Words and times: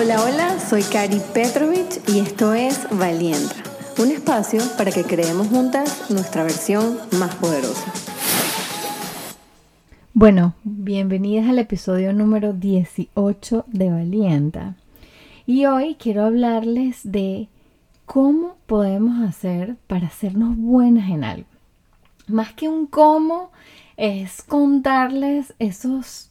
Hola, 0.00 0.22
hola, 0.22 0.60
soy 0.60 0.84
Kari 0.84 1.20
Petrovich 1.34 2.00
y 2.06 2.20
esto 2.20 2.54
es 2.54 2.86
Valienta, 2.96 3.56
un 3.98 4.12
espacio 4.12 4.62
para 4.76 4.92
que 4.92 5.02
creemos 5.02 5.48
juntas 5.48 6.08
nuestra 6.08 6.44
versión 6.44 7.00
más 7.18 7.34
poderosa. 7.34 7.92
Bueno, 10.14 10.54
bienvenidas 10.62 11.48
al 11.48 11.58
episodio 11.58 12.12
número 12.12 12.52
18 12.52 13.64
de 13.66 13.90
Valienta. 13.90 14.76
Y 15.46 15.66
hoy 15.66 15.96
quiero 15.96 16.26
hablarles 16.26 17.00
de 17.02 17.48
cómo 18.06 18.54
podemos 18.66 19.28
hacer 19.28 19.74
para 19.88 20.06
hacernos 20.06 20.56
buenas 20.56 21.10
en 21.10 21.24
algo. 21.24 21.48
Más 22.28 22.52
que 22.52 22.68
un 22.68 22.86
cómo, 22.86 23.50
es 23.96 24.42
contarles 24.42 25.54
esos 25.58 26.27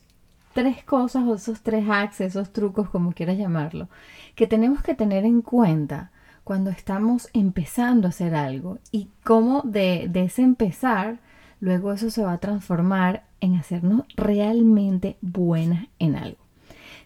tres 0.57 0.83
cosas 0.83 1.23
o 1.27 1.35
esos 1.35 1.61
tres 1.61 1.87
hacks, 1.87 2.19
esos 2.19 2.51
trucos, 2.51 2.89
como 2.89 3.11
quieras 3.11 3.37
llamarlo, 3.37 3.89
que 4.33 4.47
tenemos 4.47 4.81
que 4.81 4.95
tener 4.95 5.23
en 5.23 5.43
cuenta 5.43 6.09
cuando 6.43 6.71
estamos 6.71 7.29
empezando 7.34 8.07
a 8.07 8.09
hacer 8.09 8.34
algo 8.34 8.79
y 8.91 9.09
cómo 9.23 9.62
de, 9.62 10.07
de 10.09 10.23
ese 10.23 10.41
empezar, 10.41 11.20
luego 11.59 11.93
eso 11.93 12.09
se 12.09 12.23
va 12.23 12.34
a 12.34 12.39
transformar 12.39 13.23
en 13.39 13.53
hacernos 13.53 14.05
realmente 14.15 15.17
buenas 15.21 15.85
en 15.99 16.15
algo. 16.15 16.39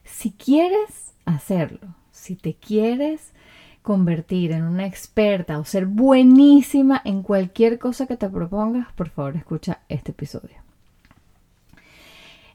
Si 0.05 0.31
quieres 0.31 1.13
hacerlo, 1.25 1.93
si 2.13 2.37
te 2.37 2.53
quieres 2.53 3.33
convertir 3.81 4.53
en 4.53 4.63
una 4.63 4.85
experta 4.85 5.59
o 5.59 5.65
ser 5.65 5.87
buenísima 5.87 7.01
en 7.03 7.21
cualquier 7.21 7.79
cosa 7.79 8.07
que 8.07 8.15
te 8.15 8.29
propongas, 8.29 8.87
por 8.93 9.09
favor 9.09 9.35
escucha 9.35 9.81
este 9.89 10.11
episodio. 10.11 10.60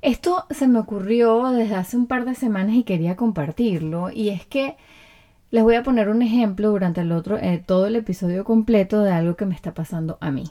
Esto 0.06 0.46
se 0.50 0.68
me 0.68 0.78
ocurrió 0.78 1.50
desde 1.50 1.74
hace 1.74 1.96
un 1.96 2.06
par 2.06 2.26
de 2.26 2.36
semanas 2.36 2.76
y 2.76 2.84
quería 2.84 3.16
compartirlo 3.16 4.08
y 4.12 4.28
es 4.28 4.46
que 4.46 4.76
les 5.50 5.64
voy 5.64 5.74
a 5.74 5.82
poner 5.82 6.10
un 6.10 6.22
ejemplo 6.22 6.70
durante 6.70 7.00
el 7.00 7.10
otro 7.10 7.38
eh, 7.38 7.60
todo 7.66 7.88
el 7.88 7.96
episodio 7.96 8.44
completo 8.44 9.02
de 9.02 9.10
algo 9.10 9.34
que 9.34 9.46
me 9.46 9.56
está 9.56 9.74
pasando 9.74 10.16
a 10.20 10.30
mí. 10.30 10.44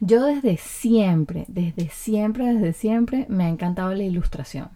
Yo 0.00 0.22
desde 0.22 0.58
siempre, 0.58 1.46
desde 1.48 1.88
siempre, 1.88 2.52
desde 2.52 2.74
siempre 2.74 3.24
me 3.30 3.44
ha 3.44 3.48
encantado 3.48 3.94
la 3.94 4.02
ilustración. 4.02 4.68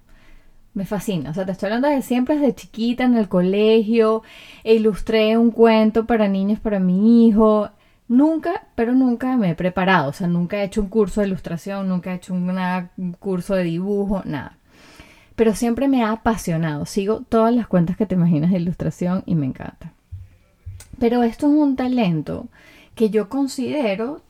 Me 0.72 0.86
fascina. 0.86 1.28
O 1.28 1.34
sea, 1.34 1.44
te 1.44 1.52
estoy 1.52 1.66
hablando 1.66 1.88
de 1.88 2.00
siempre, 2.00 2.38
desde 2.38 2.54
chiquita 2.54 3.04
en 3.04 3.14
el 3.14 3.28
colegio. 3.28 4.22
E 4.64 4.72
ilustré 4.72 5.36
un 5.36 5.50
cuento 5.50 6.06
para 6.06 6.28
niños 6.28 6.60
para 6.60 6.80
mi 6.80 7.26
hijo. 7.28 7.68
Nunca, 8.10 8.66
pero 8.74 8.92
nunca 8.92 9.36
me 9.36 9.50
he 9.50 9.54
preparado. 9.54 10.10
O 10.10 10.12
sea, 10.12 10.26
nunca 10.26 10.56
he 10.56 10.64
hecho 10.64 10.80
un 10.80 10.88
curso 10.88 11.20
de 11.20 11.28
ilustración, 11.28 11.88
nunca 11.88 12.10
he 12.10 12.16
hecho 12.16 12.34
un 12.34 13.12
curso 13.20 13.54
de 13.54 13.62
dibujo, 13.62 14.22
nada. 14.24 14.58
Pero 15.36 15.54
siempre 15.54 15.86
me 15.86 16.02
ha 16.02 16.10
apasionado. 16.10 16.86
Sigo 16.86 17.20
todas 17.20 17.54
las 17.54 17.68
cuentas 17.68 17.96
que 17.96 18.06
te 18.06 18.16
imaginas 18.16 18.50
de 18.50 18.58
ilustración 18.58 19.22
y 19.26 19.36
me 19.36 19.46
encanta. 19.46 19.92
Pero 20.98 21.22
esto 21.22 21.46
es 21.46 21.52
un 21.52 21.76
talento 21.76 22.48
que 22.96 23.10
yo 23.10 23.28
considero 23.28 24.22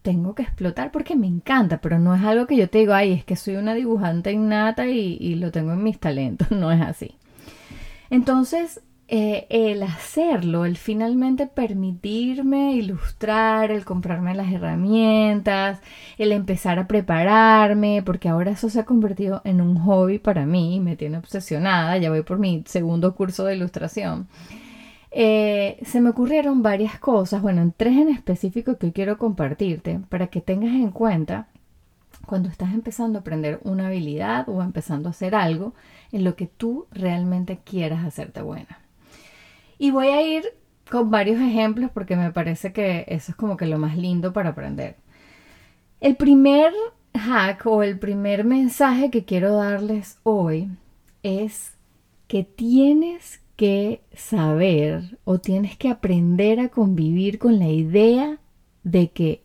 tengo 0.00 0.34
que 0.34 0.42
explotar 0.44 0.90
porque 0.90 1.14
me 1.14 1.26
encanta, 1.26 1.82
pero 1.82 1.98
no 1.98 2.14
es 2.14 2.22
algo 2.22 2.46
que 2.46 2.56
yo 2.56 2.70
te 2.70 2.78
digo, 2.78 2.94
ay, 2.94 3.12
es 3.12 3.24
que 3.26 3.36
soy 3.36 3.56
una 3.56 3.74
dibujante 3.74 4.32
innata 4.32 4.86
y 4.86 5.34
lo 5.34 5.50
tengo 5.52 5.74
en 5.74 5.82
mis 5.82 5.98
talentos, 6.00 6.50
no 6.52 6.72
es 6.72 6.80
así. 6.80 7.16
Entonces, 8.08 8.80
eh, 9.08 9.46
el 9.50 9.84
hacerlo, 9.84 10.64
el 10.64 10.76
finalmente 10.76 11.46
permitirme 11.46 12.72
ilustrar, 12.72 13.70
el 13.70 13.84
comprarme 13.84 14.34
las 14.34 14.52
herramientas, 14.52 15.80
el 16.18 16.32
empezar 16.32 16.80
a 16.80 16.88
prepararme, 16.88 18.02
porque 18.04 18.28
ahora 18.28 18.50
eso 18.50 18.68
se 18.68 18.80
ha 18.80 18.84
convertido 18.84 19.42
en 19.44 19.60
un 19.60 19.78
hobby 19.78 20.18
para 20.18 20.44
mí, 20.44 20.80
me 20.80 20.96
tiene 20.96 21.18
obsesionada, 21.18 21.96
ya 21.98 22.10
voy 22.10 22.22
por 22.22 22.38
mi 22.38 22.64
segundo 22.66 23.14
curso 23.14 23.44
de 23.44 23.54
ilustración. 23.56 24.26
Eh, 25.12 25.78
se 25.84 26.00
me 26.00 26.10
ocurrieron 26.10 26.62
varias 26.62 26.98
cosas, 26.98 27.42
bueno, 27.42 27.62
en 27.62 27.72
tres 27.72 27.96
en 27.96 28.08
específico 28.08 28.76
que 28.76 28.92
quiero 28.92 29.18
compartirte 29.18 30.00
para 30.08 30.26
que 30.28 30.40
tengas 30.40 30.74
en 30.74 30.90
cuenta 30.90 31.46
cuando 32.26 32.48
estás 32.48 32.74
empezando 32.74 33.18
a 33.18 33.20
aprender 33.20 33.60
una 33.62 33.86
habilidad 33.86 34.48
o 34.48 34.62
empezando 34.62 35.08
a 35.08 35.12
hacer 35.12 35.34
algo 35.36 35.74
en 36.12 36.24
lo 36.24 36.34
que 36.34 36.46
tú 36.46 36.86
realmente 36.90 37.60
quieras 37.64 38.04
hacerte 38.04 38.42
buena. 38.42 38.85
Y 39.78 39.90
voy 39.90 40.08
a 40.08 40.22
ir 40.22 40.44
con 40.90 41.10
varios 41.10 41.40
ejemplos 41.40 41.90
porque 41.92 42.16
me 42.16 42.32
parece 42.32 42.72
que 42.72 43.04
eso 43.08 43.32
es 43.32 43.36
como 43.36 43.56
que 43.56 43.66
lo 43.66 43.78
más 43.78 43.96
lindo 43.96 44.32
para 44.32 44.50
aprender. 44.50 44.96
El 46.00 46.16
primer 46.16 46.72
hack 47.14 47.66
o 47.66 47.82
el 47.82 47.98
primer 47.98 48.44
mensaje 48.44 49.10
que 49.10 49.24
quiero 49.24 49.56
darles 49.56 50.18
hoy 50.22 50.70
es 51.22 51.76
que 52.28 52.44
tienes 52.44 53.40
que 53.56 54.02
saber 54.12 55.18
o 55.24 55.38
tienes 55.38 55.76
que 55.76 55.88
aprender 55.88 56.60
a 56.60 56.68
convivir 56.68 57.38
con 57.38 57.58
la 57.58 57.68
idea 57.68 58.38
de 58.84 59.10
que 59.10 59.42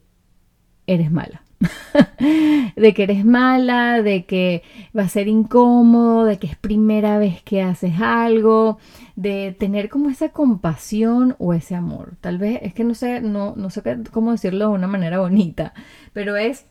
eres 0.86 1.12
mala. 1.12 1.44
de 2.76 2.94
que 2.94 3.04
eres 3.04 3.26
mala, 3.26 4.02
de 4.02 4.26
que 4.26 4.64
va 4.98 5.04
a 5.04 5.10
ser 5.10 5.28
incómodo, 5.28 6.26
de 6.26 6.40
que 6.40 6.48
es 6.48 6.56
primera 6.56 7.18
vez 7.18 7.42
que 7.44 7.62
haces 7.62 8.00
algo, 8.02 8.80
de 9.16 9.56
tener 9.58 9.90
como 9.90 10.10
esa 10.10 10.30
compasión 10.30 11.36
o 11.40 11.54
ese 11.54 11.76
amor. 11.76 12.16
Tal 12.22 12.38
vez 12.38 12.60
es 12.64 12.74
que 12.74 12.84
no 12.84 12.96
sé, 12.96 13.22
no, 13.22 13.54
no 13.56 13.70
sé 13.70 13.84
cómo 14.12 14.32
decirlo 14.32 14.70
de 14.70 14.76
una 14.76 14.88
manera 14.88 15.20
bonita, 15.20 15.74
pero 16.14 16.36
es 16.36 16.66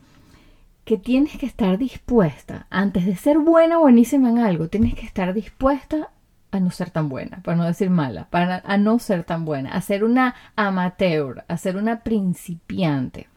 que 0.85 0.97
tienes 0.97 1.39
que 1.39 1.47
estar 1.47 1.79
dispuesta, 1.79 2.67
antes 2.71 3.07
de 3.07 3.15
ser 3.15 3.39
buena 3.39 3.79
o 3.79 3.83
buenísima 3.83 4.31
en 4.31 4.39
algo, 4.39 4.69
tienes 4.69 4.95
que 4.95 5.07
estar 5.07 5.33
dispuesta 5.35 6.11
a 6.51 6.59
no 6.59 6.71
ser 6.71 6.91
tan 6.91 7.09
buena, 7.09 7.41
para 7.45 7.57
no 7.57 7.65
decir 7.65 7.91
mala, 7.91 8.29
para 8.29 8.63
a 8.65 8.77
no 8.77 8.99
ser 8.99 9.23
tan 9.25 9.45
buena, 9.45 9.71
a 9.71 9.81
ser 9.83 10.03
una 10.03 10.35
amateur, 10.57 11.45
a 11.47 11.57
ser 11.59 11.77
una 11.77 12.01
principiante. 12.01 13.30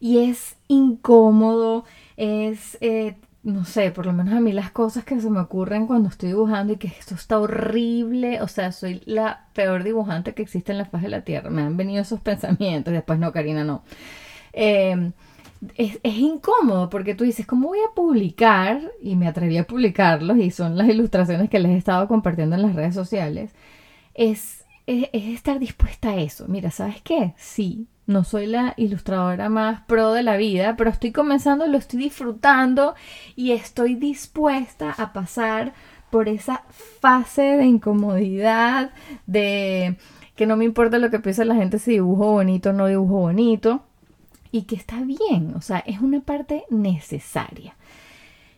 Y 0.00 0.18
es 0.18 0.56
incómodo, 0.68 1.84
es, 2.16 2.78
eh, 2.80 3.16
no 3.42 3.64
sé, 3.64 3.90
por 3.90 4.06
lo 4.06 4.12
menos 4.12 4.34
a 4.34 4.40
mí 4.40 4.52
las 4.52 4.70
cosas 4.70 5.04
que 5.04 5.20
se 5.20 5.30
me 5.30 5.40
ocurren 5.40 5.86
cuando 5.86 6.08
estoy 6.08 6.30
dibujando 6.30 6.72
y 6.72 6.76
que 6.76 6.88
esto 6.88 7.14
está 7.14 7.38
horrible, 7.38 8.40
o 8.42 8.48
sea, 8.48 8.72
soy 8.72 9.02
la 9.06 9.46
peor 9.54 9.84
dibujante 9.84 10.34
que 10.34 10.42
existe 10.42 10.72
en 10.72 10.78
la 10.78 10.84
faz 10.86 11.02
de 11.02 11.08
la 11.08 11.22
tierra. 11.22 11.50
Me 11.50 11.62
han 11.62 11.76
venido 11.76 12.02
esos 12.02 12.20
pensamientos, 12.20 12.92
después 12.92 13.18
no, 13.18 13.32
Karina, 13.32 13.64
no. 13.64 13.82
Eh, 14.52 15.12
es, 15.76 15.98
incómodo 16.04 16.88
porque 16.90 17.14
tú 17.14 17.24
dices, 17.24 17.46
¿cómo 17.46 17.68
voy 17.68 17.78
a 17.78 17.94
publicar? 17.94 18.80
Y 19.02 19.16
me 19.16 19.28
atreví 19.28 19.56
a 19.58 19.66
publicarlos 19.66 20.38
y 20.38 20.50
son 20.50 20.76
las 20.76 20.88
ilustraciones 20.88 21.50
que 21.50 21.58
les 21.58 21.72
he 21.72 21.76
estado 21.76 22.08
compartiendo 22.08 22.56
en 22.56 22.62
las 22.62 22.74
redes 22.74 22.94
sociales. 22.94 23.52
Es, 24.14 24.64
es, 24.86 25.08
estar 25.12 25.58
dispuesta 25.58 26.10
a 26.10 26.16
eso. 26.16 26.46
Mira, 26.48 26.70
¿sabes 26.70 27.02
qué? 27.02 27.34
Sí, 27.36 27.86
no 28.06 28.24
soy 28.24 28.46
la 28.46 28.74
ilustradora 28.76 29.48
más 29.48 29.82
pro 29.82 30.12
de 30.12 30.22
la 30.22 30.36
vida, 30.36 30.76
pero 30.76 30.90
estoy 30.90 31.12
comenzando, 31.12 31.66
lo 31.66 31.76
estoy 31.76 32.00
disfrutando 32.00 32.94
y 33.34 33.52
estoy 33.52 33.94
dispuesta 33.94 34.94
a 34.96 35.12
pasar 35.12 35.74
por 36.10 36.28
esa 36.28 36.62
fase 37.00 37.42
de 37.42 37.64
incomodidad, 37.64 38.92
de 39.26 39.96
que 40.36 40.46
no 40.46 40.56
me 40.56 40.64
importa 40.64 40.98
lo 40.98 41.10
que 41.10 41.18
piense 41.18 41.44
la 41.44 41.56
gente 41.56 41.78
si 41.78 41.92
dibujo 41.92 42.32
bonito 42.32 42.70
o 42.70 42.72
no 42.72 42.86
dibujo 42.86 43.20
bonito 43.20 43.82
y 44.52 44.62
que 44.62 44.76
está 44.76 45.00
bien, 45.00 45.54
o 45.56 45.60
sea, 45.60 45.78
es 45.80 46.00
una 46.00 46.20
parte 46.20 46.64
necesaria. 46.70 47.74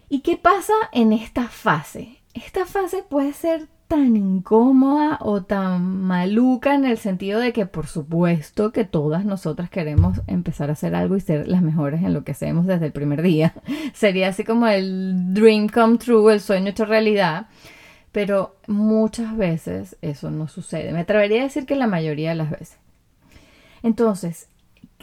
¿Y 0.09 0.21
qué 0.21 0.37
pasa 0.37 0.75
en 0.93 1.13
esta 1.13 1.49
fase? 1.49 2.19
Esta 2.35 2.67
fase 2.67 3.03
puede 3.03 3.33
ser 3.33 3.69
tan 3.89 4.17
incómoda 4.17 5.19
o 5.23 5.43
tan 5.43 6.03
maluca 6.03 6.75
en 6.75 6.85
el 6.85 6.99
sentido 6.99 7.41
de 7.41 7.55
que 7.55 7.65
por 7.65 7.87
supuesto 7.87 8.71
que 8.71 8.85
todas 8.85 9.25
nosotras 9.25 9.71
queremos 9.71 10.21
empezar 10.27 10.69
a 10.69 10.75
hacer 10.75 10.95
algo 10.95 11.17
y 11.17 11.21
ser 11.21 11.49
las 11.49 11.63
mejores 11.63 12.03
en 12.03 12.13
lo 12.13 12.23
que 12.23 12.33
hacemos 12.33 12.67
desde 12.67 12.87
el 12.87 12.93
primer 12.93 13.23
día. 13.23 13.55
Sería 13.95 14.29
así 14.29 14.45
como 14.45 14.67
el 14.67 15.33
dream 15.33 15.69
come 15.69 15.97
true, 15.97 16.33
el 16.33 16.41
sueño 16.41 16.69
hecho 16.69 16.85
realidad. 16.85 17.47
Pero 18.13 18.57
muchas 18.67 19.37
veces 19.37 19.97
eso 20.03 20.31
no 20.31 20.49
sucede. 20.49 20.93
Me 20.93 21.01
atrevería 21.01 21.41
a 21.41 21.45
decir 21.45 21.67
que 21.67 21.77
la 21.77 21.87
mayoría 21.87 22.31
de 22.31 22.37
las 22.37 22.51
veces. 22.51 22.79
Entonces, 23.83 24.49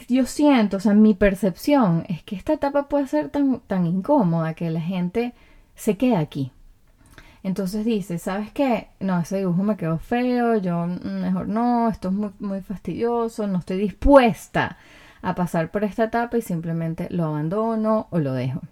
yo 0.08 0.26
siento, 0.26 0.76
o 0.76 0.80
sea, 0.80 0.94
mi 0.94 1.14
percepción 1.14 2.04
es 2.08 2.22
que 2.22 2.36
esta 2.36 2.52
etapa 2.52 2.88
puede 2.88 3.06
ser 3.06 3.30
tan, 3.30 3.60
tan 3.60 3.86
incómoda 3.86 4.54
que 4.54 4.70
la 4.70 4.80
gente 4.80 5.34
se 5.74 5.96
queda 5.96 6.18
aquí. 6.20 6.52
Entonces 7.46 7.84
dice, 7.84 8.18
¿sabes 8.18 8.50
qué? 8.50 8.88
No, 8.98 9.20
ese 9.20 9.38
dibujo 9.38 9.62
me 9.62 9.76
quedó 9.76 9.98
feo, 9.98 10.56
yo 10.56 10.84
mejor 10.84 11.46
no, 11.46 11.88
esto 11.88 12.08
es 12.08 12.40
muy, 12.40 12.60
fastidioso, 12.60 13.46
no 13.46 13.60
estoy 13.60 13.78
dispuesta 13.78 14.78
a 15.22 15.36
pasar 15.36 15.70
por 15.70 15.84
esta 15.84 16.02
etapa 16.02 16.36
y 16.36 16.42
simplemente 16.42 17.06
lo 17.10 17.26
abandono 17.26 18.08
o 18.10 18.18
lo 18.18 18.32
dejo. 18.32 18.62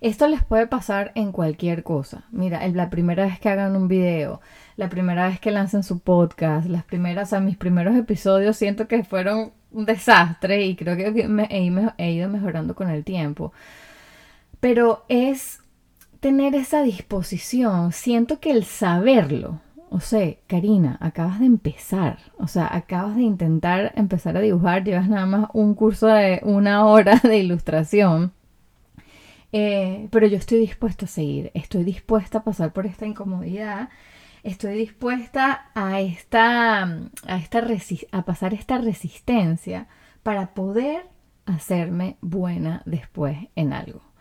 Esto 0.00 0.28
les 0.28 0.44
puede 0.44 0.68
pasar 0.68 1.10
en 1.16 1.32
cualquier 1.32 1.82
cosa. 1.82 2.22
Mira, 2.30 2.64
la 2.68 2.90
primera 2.90 3.24
vez 3.24 3.40
que 3.40 3.48
hagan 3.48 3.74
un 3.74 3.88
video, 3.88 4.40
la 4.76 4.88
primera 4.88 5.26
vez 5.26 5.40
que 5.40 5.50
lancen 5.50 5.82
su 5.82 5.98
podcast, 5.98 6.68
las 6.68 6.84
primeras, 6.84 7.32
o 7.32 7.40
mis 7.40 7.56
primeros 7.56 7.96
episodios 7.96 8.56
siento 8.56 8.86
que 8.86 9.02
fueron 9.02 9.50
un 9.72 9.84
desastre 9.84 10.64
y 10.64 10.76
creo 10.76 10.96
que 10.96 11.26
me 11.26 11.48
he, 11.50 12.12
ido 12.12 12.28
mejorando 12.28 12.76
con 12.76 12.88
el 12.88 13.02
tiempo. 13.02 13.52
Pero 14.60 15.04
es 15.08 15.63
tener 16.24 16.54
esa 16.54 16.82
disposición. 16.82 17.92
Siento 17.92 18.40
que 18.40 18.50
el 18.50 18.64
saberlo, 18.64 19.60
o 19.90 20.00
sea, 20.00 20.34
Karina, 20.46 20.96
acabas 21.02 21.38
de 21.38 21.44
empezar, 21.44 22.16
o 22.38 22.48
sea, 22.48 22.66
acabas 22.74 23.16
de 23.16 23.24
intentar 23.24 23.92
empezar 23.94 24.34
a 24.38 24.40
dibujar, 24.40 24.84
llevas 24.84 25.06
nada 25.06 25.26
más 25.26 25.50
un 25.52 25.74
curso 25.74 26.06
de 26.06 26.40
una 26.42 26.86
hora 26.86 27.16
de 27.22 27.36
ilustración. 27.36 28.32
Eh, 29.52 30.08
pero 30.10 30.26
yo 30.26 30.38
estoy 30.38 30.60
dispuesta 30.60 31.04
a 31.04 31.08
seguir, 31.08 31.50
estoy 31.52 31.84
dispuesta 31.84 32.38
a 32.38 32.44
pasar 32.44 32.72
por 32.72 32.86
esta 32.86 33.04
incomodidad, 33.04 33.90
estoy 34.42 34.78
dispuesta 34.78 35.72
a, 35.74 36.00
esta, 36.00 36.84
a, 37.26 37.36
esta 37.36 37.66
a 38.12 38.22
pasar 38.24 38.54
esta 38.54 38.78
resistencia 38.78 39.88
para 40.22 40.54
poder 40.54 41.06
hacerme 41.44 42.16
buena 42.22 42.80
después 42.86 43.36
en 43.56 43.74
algo 43.74 44.13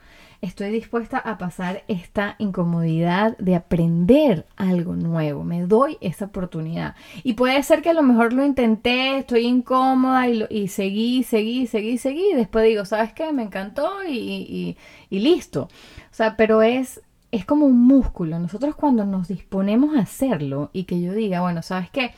estoy 0.44 0.72
dispuesta 0.72 1.18
a 1.18 1.38
pasar 1.38 1.84
esta 1.88 2.36
incomodidad 2.38 3.38
de 3.38 3.56
aprender 3.56 4.46
algo 4.58 4.94
nuevo. 4.94 5.46
Me 5.46 5.66
doy 5.66 5.98
esa 6.02 6.26
oportunidad. 6.26 6.96
Y 7.24 7.34
puede 7.34 7.64
ser 7.64 7.82
que 7.82 7.92
a 7.92 7.94
lo 7.94 8.04
mejor 8.04 8.34
lo 8.34 8.44
intenté, 8.44 9.20
estoy 9.20 9.46
incómoda 9.46 10.28
y, 10.28 10.68
seguí, 10.68 11.24
seguí, 11.24 11.66
seguí, 11.66 11.98
seguí. 11.98 12.32
Y 12.34 12.36
después 12.36 12.66
digo, 12.66 12.84
¿sabes 12.84 13.14
qué? 13.14 13.32
Me 13.32 13.44
encantó 13.44 13.90
y, 14.06 14.76
listo. 15.10 15.64
O 15.64 16.14
sea, 16.14 16.36
pero 16.36 16.62
es, 16.62 17.02
es 17.32 17.46
como 17.46 17.66
un 17.66 17.82
músculo. 17.82 18.38
Nosotros 18.38 18.76
cuando 18.76 19.06
nos 19.06 19.30
disponemos 19.30 19.96
a 19.96 20.02
hacerlo 20.02 20.72
y 20.74 20.84
que 20.84 21.02
yo 21.02 21.14
diga, 21.14 21.40
bueno, 21.40 21.62
¿sabes 21.62 21.90
qué? 21.90 22.12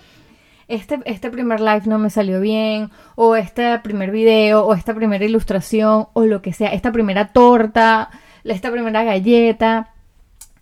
Este, 0.68 1.00
este, 1.06 1.30
primer 1.30 1.60
live 1.60 1.84
no 1.86 2.00
me 2.00 2.10
salió 2.10 2.42
bien, 2.42 2.90
o 3.16 3.36
este 3.36 3.78
primer 3.80 4.12
video, 4.12 4.66
o 4.66 4.74
esta 4.74 4.96
primera 4.96 5.24
ilustración, 5.24 6.08
o 6.14 6.26
lo 6.26 6.42
que 6.42 6.54
sea, 6.54 6.74
esta 6.74 6.92
primera 6.92 7.28
torta, 7.28 8.10
esta 8.44 8.72
primera 8.72 9.04
galleta. 9.04 9.90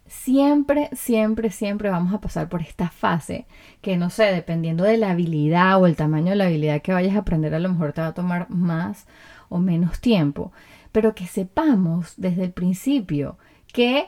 Siempre, 0.05 0.89
siempre, 0.93 1.49
siempre 1.51 1.89
vamos 1.89 2.13
a 2.13 2.21
pasar 2.21 2.47
por 2.49 2.61
esta 2.61 2.89
fase 2.89 3.45
que 3.81 3.97
no 3.97 4.09
sé, 4.09 4.25
dependiendo 4.25 4.83
de 4.83 4.97
la 4.97 5.11
habilidad 5.11 5.81
o 5.81 5.87
el 5.87 5.95
tamaño 5.95 6.29
de 6.31 6.35
la 6.37 6.45
habilidad 6.45 6.81
que 6.81 6.93
vayas 6.93 7.15
a 7.15 7.19
aprender, 7.19 7.53
a 7.55 7.59
lo 7.59 7.69
mejor 7.69 7.93
te 7.93 8.01
va 8.01 8.07
a 8.07 8.13
tomar 8.13 8.49
más 8.49 9.07
o 9.49 9.59
menos 9.59 9.99
tiempo. 9.99 10.51
Pero 10.91 11.15
que 11.15 11.27
sepamos 11.27 12.13
desde 12.17 12.43
el 12.43 12.51
principio 12.51 13.37
que 13.73 14.07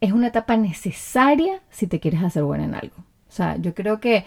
es 0.00 0.12
una 0.12 0.28
etapa 0.28 0.56
necesaria 0.56 1.60
si 1.70 1.86
te 1.86 2.00
quieres 2.00 2.22
hacer 2.22 2.42
buena 2.42 2.64
en 2.64 2.74
algo. 2.74 3.09
O 3.30 3.32
sea, 3.32 3.56
yo 3.58 3.74
creo 3.74 4.00
que 4.00 4.24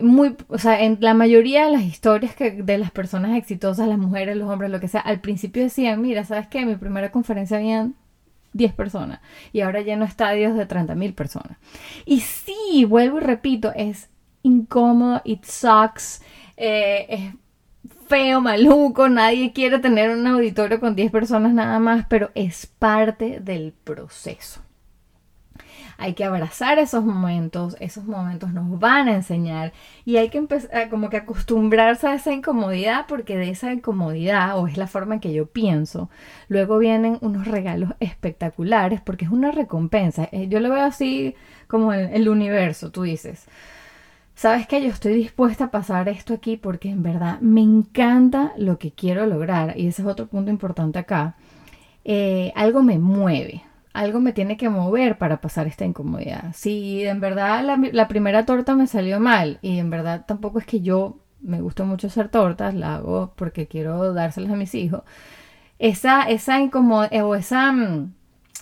muy, 0.00 0.36
o 0.48 0.58
sea, 0.58 0.82
en 0.82 0.96
la 1.00 1.12
mayoría 1.12 1.66
de 1.66 1.72
las 1.72 1.82
historias 1.82 2.34
que 2.34 2.50
de 2.50 2.78
las 2.78 2.90
personas 2.90 3.36
exitosas, 3.36 3.88
las 3.88 3.98
mujeres, 3.98 4.36
los 4.36 4.48
hombres, 4.48 4.70
lo 4.70 4.80
que 4.80 4.88
sea, 4.88 5.00
al 5.00 5.20
principio 5.20 5.62
decían, 5.62 6.00
mira, 6.00 6.24
¿sabes 6.24 6.46
qué? 6.48 6.60
En 6.60 6.68
mi 6.68 6.76
primera 6.76 7.10
conferencia 7.10 7.58
habían 7.58 7.94
10 8.54 8.72
personas 8.72 9.20
y 9.52 9.60
ahora 9.60 9.82
lleno 9.82 10.04
estadios 10.04 10.56
de 10.56 10.66
30 10.66 10.94
mil 10.94 11.12
personas. 11.14 11.58
Y 12.06 12.20
sí, 12.20 12.86
vuelvo 12.88 13.18
y 13.18 13.20
repito, 13.20 13.72
es 13.74 14.08
incómodo, 14.42 15.20
it 15.24 15.44
sucks, 15.44 16.22
eh, 16.56 17.06
es 17.08 17.34
feo, 18.08 18.40
maluco, 18.40 19.08
nadie 19.08 19.52
quiere 19.52 19.78
tener 19.78 20.10
un 20.10 20.26
auditorio 20.26 20.80
con 20.80 20.94
10 20.94 21.10
personas 21.10 21.52
nada 21.52 21.78
más, 21.78 22.06
pero 22.08 22.30
es 22.34 22.66
parte 22.66 23.40
del 23.40 23.74
proceso. 23.84 24.62
Hay 25.98 26.14
que 26.14 26.24
abrazar 26.24 26.78
esos 26.78 27.04
momentos, 27.04 27.76
esos 27.80 28.04
momentos 28.04 28.52
nos 28.52 28.78
van 28.78 29.08
a 29.08 29.14
enseñar 29.16 29.72
y 30.04 30.16
hay 30.16 30.30
que 30.30 30.38
empezar 30.38 30.88
como 30.90 31.10
que 31.10 31.16
acostumbrarse 31.18 32.06
a 32.06 32.14
esa 32.14 32.32
incomodidad 32.32 33.06
porque 33.08 33.36
de 33.36 33.50
esa 33.50 33.72
incomodidad, 33.72 34.58
o 34.58 34.68
es 34.68 34.76
la 34.78 34.86
forma 34.86 35.14
en 35.16 35.20
que 35.20 35.32
yo 35.32 35.46
pienso, 35.46 36.08
luego 36.48 36.78
vienen 36.78 37.18
unos 37.20 37.46
regalos 37.48 37.90
espectaculares 38.00 39.00
porque 39.00 39.24
es 39.26 39.30
una 39.32 39.50
recompensa. 39.52 40.28
Eh, 40.32 40.48
yo 40.48 40.60
lo 40.60 40.70
veo 40.70 40.84
así 40.84 41.34
como 41.66 41.92
el, 41.92 42.08
el 42.14 42.28
universo, 42.28 42.90
tú 42.92 43.02
dices. 43.02 43.46
Sabes 44.34 44.68
que 44.68 44.80
yo 44.82 44.88
estoy 44.88 45.14
dispuesta 45.14 45.64
a 45.64 45.70
pasar 45.72 46.08
esto 46.08 46.32
aquí 46.34 46.56
porque 46.56 46.90
en 46.90 47.02
verdad 47.02 47.40
me 47.40 47.60
encanta 47.60 48.52
lo 48.56 48.78
que 48.78 48.92
quiero 48.92 49.26
lograr 49.26 49.76
y 49.76 49.88
ese 49.88 50.02
es 50.02 50.08
otro 50.08 50.28
punto 50.28 50.50
importante 50.50 50.98
acá. 51.00 51.34
Eh, 52.04 52.52
algo 52.56 52.82
me 52.82 52.98
mueve, 52.98 53.62
algo 53.92 54.20
me 54.20 54.32
tiene 54.32 54.56
que 54.56 54.68
mover 54.68 55.18
para 55.18 55.40
pasar 55.40 55.66
esta 55.66 55.84
incomodidad. 55.84 56.52
Si 56.54 57.04
en 57.04 57.20
verdad 57.20 57.64
la, 57.92 58.08
primera 58.08 58.46
torta 58.46 58.74
me 58.74 58.86
salió 58.86 59.20
mal 59.20 59.58
y 59.62 59.78
en 59.78 59.90
verdad 59.90 60.24
tampoco 60.26 60.58
es 60.58 60.66
que 60.66 60.80
yo 60.80 61.18
me 61.40 61.60
gusta 61.60 61.84
mucho 61.84 62.08
hacer 62.08 62.28
tortas, 62.28 62.74
la 62.74 62.96
hago 62.96 63.32
porque 63.36 63.66
quiero 63.66 64.12
dárselas 64.12 64.52
a 64.52 64.56
mis 64.56 64.74
hijos. 64.74 65.02
Esa, 65.78 66.22
esa 66.22 66.60
incomodidad 66.60 67.24
o 67.24 67.34
esa, 67.34 67.72
mm, 67.72 68.12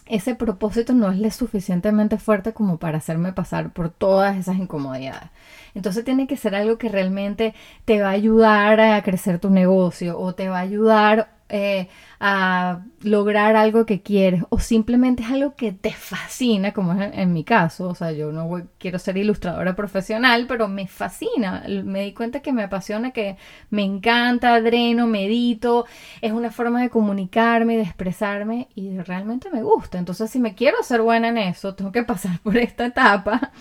ese 0.07 0.35
propósito 0.35 0.93
no 0.93 1.11
es 1.11 1.19
lo 1.19 1.31
suficientemente 1.31 2.19
fuerte 2.19 2.53
como 2.53 2.79
para 2.79 2.99
hacerme 2.99 3.33
pasar 3.33 3.73
por 3.73 3.91
todas 3.91 4.37
esas 4.37 4.57
incomodidades. 4.57 5.31
Entonces 5.75 6.05
tiene 6.05 6.27
que 6.27 6.37
ser 6.37 6.55
algo 6.55 6.79
que 6.79 6.89
realmente 6.89 7.55
te 7.85 8.01
va 8.01 8.09
a 8.09 8.13
ayudar 8.13 8.81
a 8.81 9.03
crecer 9.03 9.39
tu 9.39 9.51
negocio 9.51 10.19
o 10.19 10.35
te 10.35 10.49
va 10.49 10.59
a 10.59 10.63
ayudar 10.63 11.36
eh, 11.49 11.89
a 12.19 12.81
lograr 13.03 13.57
algo 13.57 13.87
que 13.87 14.03
quieres 14.03 14.43
o 14.49 14.59
simplemente 14.59 15.23
es 15.23 15.31
algo 15.31 15.55
que 15.55 15.71
te 15.73 15.93
fascina, 15.93 16.73
como 16.73 16.93
es 17.01 17.13
en, 17.15 17.33
mi 17.33 17.45
caso, 17.45 17.89
o 17.89 17.95
sea, 17.95 18.11
yo 18.13 18.33
no 18.33 18.49
quiero 18.79 18.99
ser 18.99 19.17
ilustradora 19.17 19.77
profesional, 19.77 20.47
pero 20.49 20.67
me 20.67 20.89
fascina, 20.89 21.65
me 21.85 22.03
di 22.03 22.15
cuenta 22.15 22.41
que 22.41 22.53
me 22.53 22.65
apasiona, 22.65 23.13
que 23.13 23.37
me 23.71 23.83
encanta, 23.83 24.61
dreno, 24.61 25.07
medito, 25.07 25.87
es 26.21 26.33
una 26.33 26.51
forma 26.51 26.83
de 26.83 26.91
comunicarme, 26.91 27.77
de 27.77 27.83
expresarme 27.83 28.69
y 28.75 28.99
realmente 28.99 29.51
me 29.51 29.63
gusta, 29.63 29.99
entonces 29.99 30.31
si 30.31 30.41
me 30.41 30.55
quiero 30.55 30.83
ser 30.83 31.03
buena 31.03 31.29
en 31.29 31.39
eso, 31.39 31.75
tengo 31.75 31.93
que 31.93 32.03
pasar 32.03 32.41
por 32.41 32.57
esta 32.57 32.87
etapa 32.87 33.53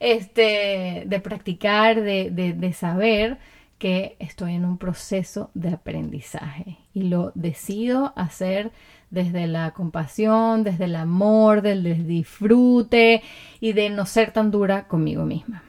este, 0.00 1.04
de 1.06 1.20
practicar, 1.20 2.02
de, 2.02 2.30
de, 2.30 2.52
de 2.52 2.72
saber 2.72 3.38
que 3.82 4.14
estoy 4.20 4.54
en 4.54 4.64
un 4.64 4.78
proceso 4.78 5.50
de 5.54 5.70
aprendizaje 5.70 6.78
y 6.94 7.02
lo 7.02 7.32
decido 7.34 8.12
hacer 8.14 8.70
desde 9.10 9.48
la 9.48 9.72
compasión, 9.72 10.62
desde 10.62 10.84
el 10.84 10.94
amor, 10.94 11.62
del 11.62 12.06
disfrute 12.06 13.24
y 13.58 13.72
de 13.72 13.90
no 13.90 14.06
ser 14.06 14.32
tan 14.32 14.52
dura 14.52 14.86
conmigo 14.86 15.24
misma. 15.24 15.64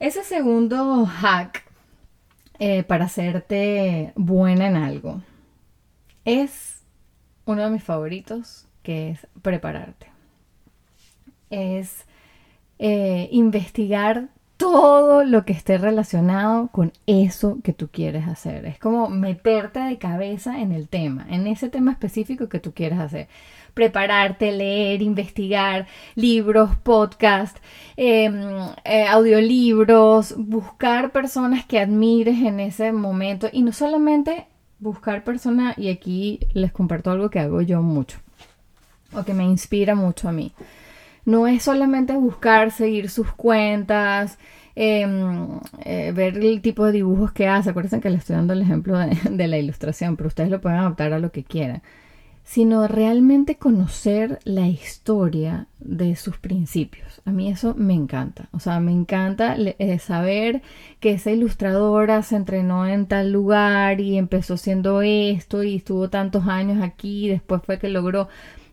Ese 0.00 0.24
segundo 0.24 1.06
hack 1.06 1.62
eh, 2.58 2.82
para 2.82 3.04
hacerte 3.04 4.12
buena 4.16 4.66
en 4.66 4.74
algo 4.74 5.22
es 6.24 6.82
uno 7.44 7.62
de 7.62 7.70
mis 7.70 7.84
favoritos, 7.84 8.66
que 8.82 9.10
es 9.10 9.28
prepararte. 9.42 10.08
Es 11.50 12.04
eh, 12.80 13.28
investigar 13.30 14.30
todo 14.60 15.24
lo 15.24 15.46
que 15.46 15.54
esté 15.54 15.78
relacionado 15.78 16.68
con 16.68 16.92
eso 17.06 17.60
que 17.64 17.72
tú 17.72 17.88
quieres 17.90 18.28
hacer. 18.28 18.66
Es 18.66 18.78
como 18.78 19.08
meterte 19.08 19.78
de 19.78 19.96
cabeza 19.96 20.60
en 20.60 20.72
el 20.72 20.86
tema, 20.86 21.26
en 21.30 21.46
ese 21.46 21.70
tema 21.70 21.92
específico 21.92 22.50
que 22.50 22.60
tú 22.60 22.74
quieres 22.74 22.98
hacer. 22.98 23.28
Prepararte, 23.72 24.52
leer, 24.52 25.00
investigar 25.00 25.86
libros, 26.14 26.76
podcast, 26.76 27.56
em, 27.96 28.34
eh, 28.84 29.06
audiolibros, 29.06 30.34
buscar 30.36 31.10
personas 31.10 31.64
que 31.64 31.78
admires 31.78 32.42
en 32.42 32.60
ese 32.60 32.92
momento 32.92 33.48
y 33.50 33.62
no 33.62 33.72
solamente 33.72 34.46
buscar 34.78 35.24
personas, 35.24 35.78
y 35.78 35.88
aquí 35.88 36.40
les 36.52 36.70
comparto 36.70 37.10
algo 37.10 37.30
que 37.30 37.40
hago 37.40 37.62
yo 37.62 37.80
mucho 37.80 38.18
o 39.14 39.24
que 39.24 39.32
me 39.32 39.44
inspira 39.44 39.94
mucho 39.94 40.28
a 40.28 40.32
mí 40.32 40.52
no 41.24 41.46
es 41.46 41.62
solamente 41.62 42.14
buscar 42.16 42.70
seguir 42.70 43.10
sus 43.10 43.32
cuentas, 43.32 44.38
em, 44.74 45.60
eh, 45.84 46.12
ver 46.14 46.38
el 46.38 46.60
tipo 46.62 46.86
de 46.86 46.92
dibujos 46.92 47.32
que 47.32 47.48
hace. 47.48 47.70
Acuérdense 47.70 48.00
que 48.00 48.10
le 48.10 48.16
estoy 48.18 48.36
dando 48.36 48.52
el 48.52 48.62
ejemplo 48.62 48.98
de, 48.98 49.08
la 49.48 49.58
ilustración, 49.58 50.16
pero 50.16 50.28
ustedes 50.28 50.50
lo 50.50 50.60
pueden 50.60 50.78
adaptar 50.78 51.12
a 51.12 51.18
lo 51.18 51.30
que 51.32 51.44
quieran. 51.44 51.82
Sino 52.42 52.88
realmente 52.88 53.56
conocer 53.56 54.40
la 54.44 54.66
historia 54.66 55.68
de 55.78 56.16
sus 56.16 56.38
principios. 56.38 57.20
A 57.24 57.30
mí 57.30 57.48
eso 57.48 57.74
me 57.76 57.94
encanta. 57.94 58.48
O 58.52 58.58
sea, 58.58 58.80
me 58.80 58.90
encanta 58.90 59.54
eh, 59.56 59.98
saber 60.00 60.62
que 60.98 61.12
esa 61.12 61.30
ilustradora 61.30 62.22
se 62.22 62.36
entrenó 62.36 62.86
en 62.86 63.06
tal 63.06 63.30
lugar 63.30 64.00
y 64.00 64.18
empezó 64.18 64.56
siendo 64.56 65.02
esto 65.02 65.62
y 65.62 65.76
estuvo 65.76 66.10
tantos 66.10 66.48
años 66.48 66.82
aquí 66.82 67.26
y 67.26 67.28
después 67.28 67.62
fue 67.64 67.78
que 67.78 67.88
logró 67.88 68.28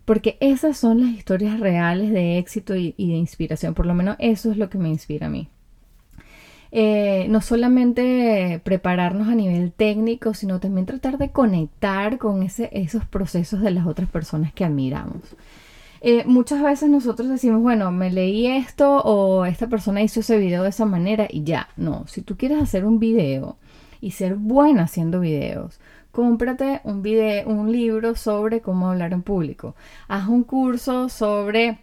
porque 0.07 0.37
esas 0.39 0.77
son 0.77 1.01
las 1.01 1.09
historias 1.09 1.59
reales 1.59 2.13
de 2.13 2.37
éxito 2.37 2.77
y, 2.77 2.93
de 2.93 3.17
inspiración, 3.17 3.73
por 3.73 3.85
lo 3.85 3.93
menos 3.93 4.15
eso 4.19 4.49
es 4.49 4.55
lo 4.55 4.69
que 4.69 4.77
me 4.77 4.87
inspira 4.87 5.27
a 5.27 5.29
mí. 5.29 5.49
Eh, 6.71 7.27
no 7.29 7.41
solamente 7.41 8.61
prepararnos 8.63 9.27
a 9.27 9.35
nivel 9.35 9.73
técnico, 9.73 10.33
sino 10.33 10.61
también 10.61 10.85
tratar 10.85 11.17
de 11.17 11.31
conectar 11.31 12.19
con 12.19 12.41
esos 12.41 13.03
procesos 13.03 13.59
de 13.59 13.71
las 13.71 13.85
otras 13.85 14.07
personas 14.07 14.53
que 14.53 14.63
admiramos. 14.63 15.35
Eh, 15.99 16.23
muchas 16.25 16.63
veces 16.63 16.89
nosotros 16.89 17.27
decimos, 17.27 17.61
bueno, 17.61 17.91
me 17.91 18.09
leí 18.09 18.47
esto 18.47 19.01
o 19.03 19.43
esta 19.43 19.67
persona 19.67 20.01
hizo 20.01 20.21
ese 20.21 20.37
video 20.37 20.63
de 20.63 20.69
esa 20.69 20.85
manera 20.85 21.27
y 21.29 21.43
ya. 21.43 21.67
No, 21.75 22.07
si 22.07 22.21
tú 22.21 22.37
quieres 22.37 22.63
hacer 22.63 22.85
un 22.85 22.97
video 22.99 23.57
y 23.99 24.11
ser 24.11 24.35
buena 24.35 24.83
haciendo 24.83 25.19
videos, 25.19 25.81
cómprate 26.11 26.81
un 26.83 27.01
video, 27.01 27.47
un 27.47 27.71
libro 27.71 28.15
sobre 28.15 28.61
cómo 28.61 28.89
hablar 28.89 29.13
en 29.13 29.21
público. 29.21 29.75
Haz 30.07 30.27
un 30.27 30.43
curso 30.43 31.09
sobre 31.09 31.79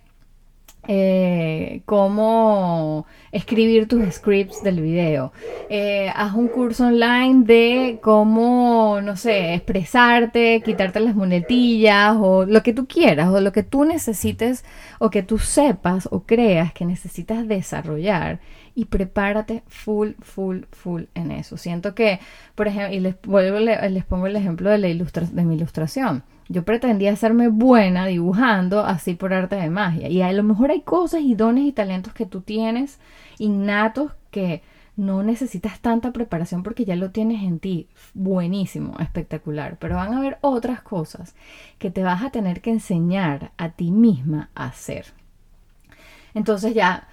eh, 0.87 1.83
cómo 1.87 3.07
escribir 3.33 3.89
tus 3.89 4.05
scripts 4.13 4.63
del 4.63 4.81
video. 4.81 5.33
Eh, 5.69 6.11
haz 6.15 6.35
un 6.35 6.49
curso 6.49 6.87
online 6.87 7.45
de 7.45 7.99
cómo, 8.03 9.01
no 9.03 9.17
sé, 9.17 9.55
expresarte, 9.55 10.63
quitarte 10.65 11.01
las 11.01 11.15
muletillas 11.15 12.17
o 12.19 12.45
lo 12.45 12.63
que 12.63 12.73
tú 12.73 12.87
quieras 12.87 13.29
o 13.31 13.41
lo 13.41 13.53
que 13.53 13.63
tú 13.63 13.85
necesites 13.85 14.65
o 14.99 15.11
que 15.11 15.23
tú 15.23 15.39
sepas 15.39 16.09
o 16.11 16.21
creas 16.21 16.73
que 16.73 16.85
necesitas 16.85 17.49
desarrollar 17.49 18.41
y 18.75 18.87
prepárate 18.87 19.63
full, 19.69 20.13
full, 20.21 20.63
full 20.73 21.05
en 21.15 21.31
eso. 21.31 21.57
Siento 21.57 21.95
que, 21.95 22.21
por 22.55 22.69
ejemplo, 22.69 22.95
y 22.95 23.01
les, 23.01 23.17
vuelvo, 23.23 23.59
les 23.59 24.05
pongo 24.05 24.27
el 24.27 24.37
ejemplo 24.37 24.71
de, 24.71 24.79
la 24.79 24.87
de 24.87 25.45
mi 25.45 25.55
ilustración 25.55 26.25
yo 26.49 26.65
pretendía 26.65 27.13
hacerme 27.13 27.49
buena 27.49 28.07
dibujando 28.07 28.85
así 28.85 29.15
por 29.15 29.33
arte 29.33 29.57
de 29.57 29.71
magia. 29.71 30.09
Y 30.09 30.23
a 30.23 30.33
lo 30.33 30.43
mejor 30.43 30.71
hay 30.71 30.83
cosas 30.83 31.23
y 31.23 31.35
dones 31.35 31.65
y 31.65 31.73
talentos 31.73 32.13
que 32.13 32.27
tú 32.27 32.41
tienes 32.43 32.99
innatos 33.39 34.13
que 34.31 34.63
no 34.97 35.23
necesitas 35.23 35.81
tanta 35.81 36.13
preparación 36.13 36.63
porque 36.63 36.85
ya 36.85 36.97
lo 36.97 37.11
tienes 37.11 37.43
en 37.43 37.59
ti. 37.59 37.89
Buenísimo, 38.13 38.95
espectacular. 39.01 39.77
Pero 39.79 39.97
van 39.97 40.13
a 40.13 40.19
haber 40.19 40.39
otras 40.41 40.83
cosas 40.83 41.35
que 41.79 41.91
te 41.91 42.03
vas 42.03 42.23
a 42.23 42.31
tener 42.31 42.61
que 42.61 42.71
enseñar 42.71 43.53
a 43.57 43.71
ti 43.71 43.91
misma 43.91 44.51
a 44.55 44.67
hacer. 44.67 45.07
Entonces 46.35 46.75
ya 46.75 47.09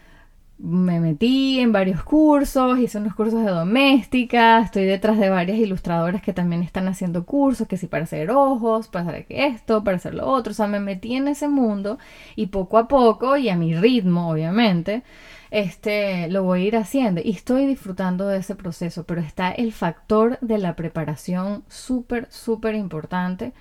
me 0.61 0.99
metí 0.99 1.59
en 1.59 1.71
varios 1.71 2.03
cursos, 2.03 2.77
hice 2.79 2.99
unos 2.99 3.15
cursos 3.15 3.43
de 3.43 3.51
doméstica, 3.51 4.61
estoy 4.61 4.85
detrás 4.85 5.17
de 5.17 5.29
varias 5.29 5.57
ilustradoras 5.57 6.21
que 6.21 6.33
también 6.33 6.61
están 6.61 6.87
haciendo 6.87 7.25
cursos, 7.25 7.67
que 7.67 7.77
sí 7.77 7.87
para 7.87 8.03
hacer 8.03 8.29
ojos, 8.31 8.87
para 8.87 9.09
hacer 9.09 9.25
esto, 9.29 9.83
para 9.83 9.97
hacer 9.97 10.13
lo 10.13 10.27
otro, 10.27 10.51
o 10.51 10.53
sea, 10.53 10.67
me 10.67 10.79
metí 10.79 11.15
en 11.15 11.27
ese 11.27 11.47
mundo 11.47 11.97
y 12.35 12.47
poco 12.47 12.77
a 12.77 12.87
poco 12.87 13.37
y 13.37 13.49
a 13.49 13.55
mi 13.55 13.75
ritmo, 13.75 14.29
obviamente, 14.29 15.03
este, 15.49 16.29
lo 16.29 16.43
voy 16.43 16.63
a 16.63 16.67
ir 16.67 16.77
haciendo 16.77 17.21
y 17.23 17.31
estoy 17.31 17.65
disfrutando 17.65 18.27
de 18.27 18.37
ese 18.37 18.55
proceso, 18.55 19.03
pero 19.05 19.21
está 19.21 19.51
el 19.51 19.73
factor 19.73 20.37
de 20.41 20.59
la 20.59 20.75
preparación 20.75 21.63
súper, 21.69 22.27
súper 22.31 22.75
importante 22.75 23.53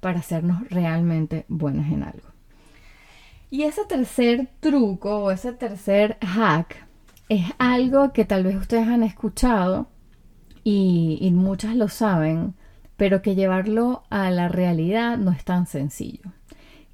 para 0.00 0.18
hacernos 0.18 0.68
realmente 0.68 1.44
buenos 1.48 1.86
en 1.86 2.02
algo. 2.02 2.29
Y 3.50 3.64
ese 3.64 3.84
tercer 3.84 4.48
truco 4.60 5.24
o 5.24 5.30
ese 5.32 5.52
tercer 5.52 6.18
hack 6.22 6.86
es 7.28 7.46
algo 7.58 8.12
que 8.12 8.24
tal 8.24 8.44
vez 8.44 8.54
ustedes 8.54 8.86
han 8.86 9.02
escuchado 9.02 9.88
y, 10.62 11.28
muchas 11.32 11.74
lo 11.74 11.88
saben, 11.88 12.54
pero 12.96 13.22
que 13.22 13.34
llevarlo 13.34 14.04
a 14.08 14.30
la 14.30 14.48
realidad 14.48 15.16
no 15.16 15.32
es 15.32 15.44
tan 15.44 15.66
sencillo, 15.66 16.30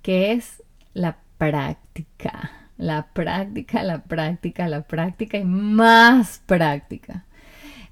que 0.00 0.32
es 0.32 0.62
la 0.94 1.18
práctica, 1.36 2.50
la 2.78 3.08
práctica, 3.08 3.82
la 3.82 4.04
práctica, 4.04 4.66
la 4.66 4.82
práctica 4.82 5.36
y 5.36 5.44
más 5.44 6.42
práctica. 6.46 7.24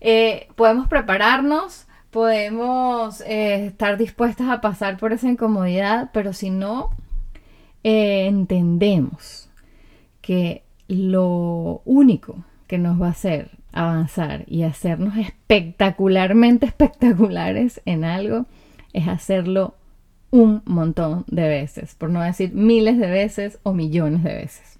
Eh, 0.00 0.48
podemos 0.54 0.88
prepararnos, 0.88 1.86
podemos 2.10 3.20
eh, 3.22 3.66
estar 3.66 3.98
dispuestas 3.98 4.48
a 4.48 4.62
pasar 4.62 4.96
por 4.96 5.12
esa 5.12 5.28
incomodidad, 5.28 6.10
pero 6.14 6.32
si 6.32 6.48
no 6.48 6.90
eh, 7.84 8.26
entendemos 8.26 9.48
que 10.20 10.62
lo 10.88 11.82
único 11.84 12.44
que 12.66 12.78
nos 12.78 13.00
va 13.00 13.08
a 13.08 13.10
hacer 13.10 13.50
avanzar 13.72 14.44
y 14.48 14.62
hacernos 14.62 15.16
espectacularmente 15.16 16.66
espectaculares 16.66 17.80
en 17.84 18.04
algo 18.04 18.46
es 18.92 19.08
hacerlo 19.08 19.74
un 20.30 20.62
montón 20.64 21.24
de 21.28 21.48
veces, 21.48 21.94
por 21.94 22.10
no 22.10 22.20
decir 22.20 22.52
miles 22.54 22.98
de 22.98 23.08
veces 23.08 23.58
o 23.62 23.72
millones 23.72 24.24
de 24.24 24.34
veces. 24.34 24.78